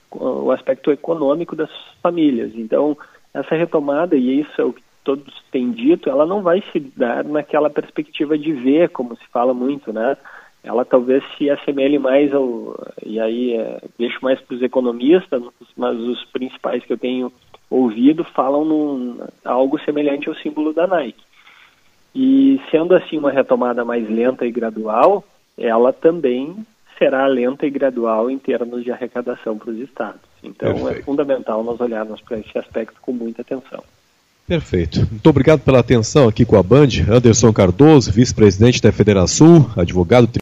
com 0.08 0.24
o 0.44 0.52
aspecto 0.52 0.92
econômico 0.92 1.56
das 1.56 1.70
famílias. 2.00 2.52
Então, 2.54 2.96
essa 3.34 3.56
retomada, 3.56 4.14
e 4.14 4.40
isso 4.40 4.60
é 4.60 4.64
o 4.64 4.72
que 4.72 4.82
todos 5.02 5.42
têm 5.50 5.72
dito, 5.72 6.08
ela 6.08 6.24
não 6.24 6.40
vai 6.40 6.62
se 6.70 6.78
dar 6.78 7.24
naquela 7.24 7.68
perspectiva 7.68 8.38
de 8.38 8.52
ver, 8.52 8.90
como 8.90 9.16
se 9.16 9.26
fala 9.32 9.52
muito, 9.52 9.92
né? 9.92 10.16
Ela 10.62 10.84
talvez 10.84 11.22
se 11.36 11.48
assemelhe 11.48 11.98
mais 11.98 12.34
ao, 12.34 12.76
e 13.04 13.20
aí 13.20 13.54
é, 13.54 13.80
deixo 13.98 14.18
mais 14.22 14.40
para 14.40 14.56
os 14.56 14.62
economistas, 14.62 15.42
mas 15.76 15.96
os 15.98 16.24
principais 16.26 16.84
que 16.84 16.92
eu 16.92 16.98
tenho 16.98 17.32
ouvido 17.70 18.24
falam 18.24 18.64
num, 18.64 19.18
algo 19.44 19.78
semelhante 19.80 20.28
ao 20.28 20.34
símbolo 20.34 20.72
da 20.72 20.86
Nike. 20.86 21.22
E 22.14 22.60
sendo 22.70 22.94
assim 22.94 23.18
uma 23.18 23.30
retomada 23.30 23.84
mais 23.84 24.08
lenta 24.08 24.46
e 24.46 24.50
gradual, 24.50 25.24
ela 25.56 25.92
também 25.92 26.56
será 26.98 27.26
lenta 27.26 27.66
e 27.66 27.70
gradual 27.70 28.30
em 28.30 28.38
termos 28.38 28.82
de 28.82 28.90
arrecadação 28.90 29.56
para 29.56 29.70
os 29.70 29.78
estados. 29.78 30.20
Então 30.42 30.70
é 30.70 30.74
Perfeito. 30.74 30.98
é 30.98 31.02
fundamental 31.02 31.62
nós 31.62 31.80
olharmos 31.80 32.20
para 32.20 32.38
esse 32.38 32.58
aspecto 32.58 33.00
com 33.00 33.12
muita 33.12 33.42
atenção. 33.42 33.82
Perfeito. 34.48 35.06
Muito 35.10 35.28
obrigado 35.28 35.60
pela 35.60 35.78
atenção 35.78 36.26
aqui 36.26 36.42
com 36.42 36.56
a 36.56 36.62
Band. 36.62 36.88
Anderson 37.06 37.52
Cardoso, 37.52 38.10
vice-presidente 38.10 38.80
da 38.80 38.90
Federação, 38.90 39.70
advogado 39.76 40.26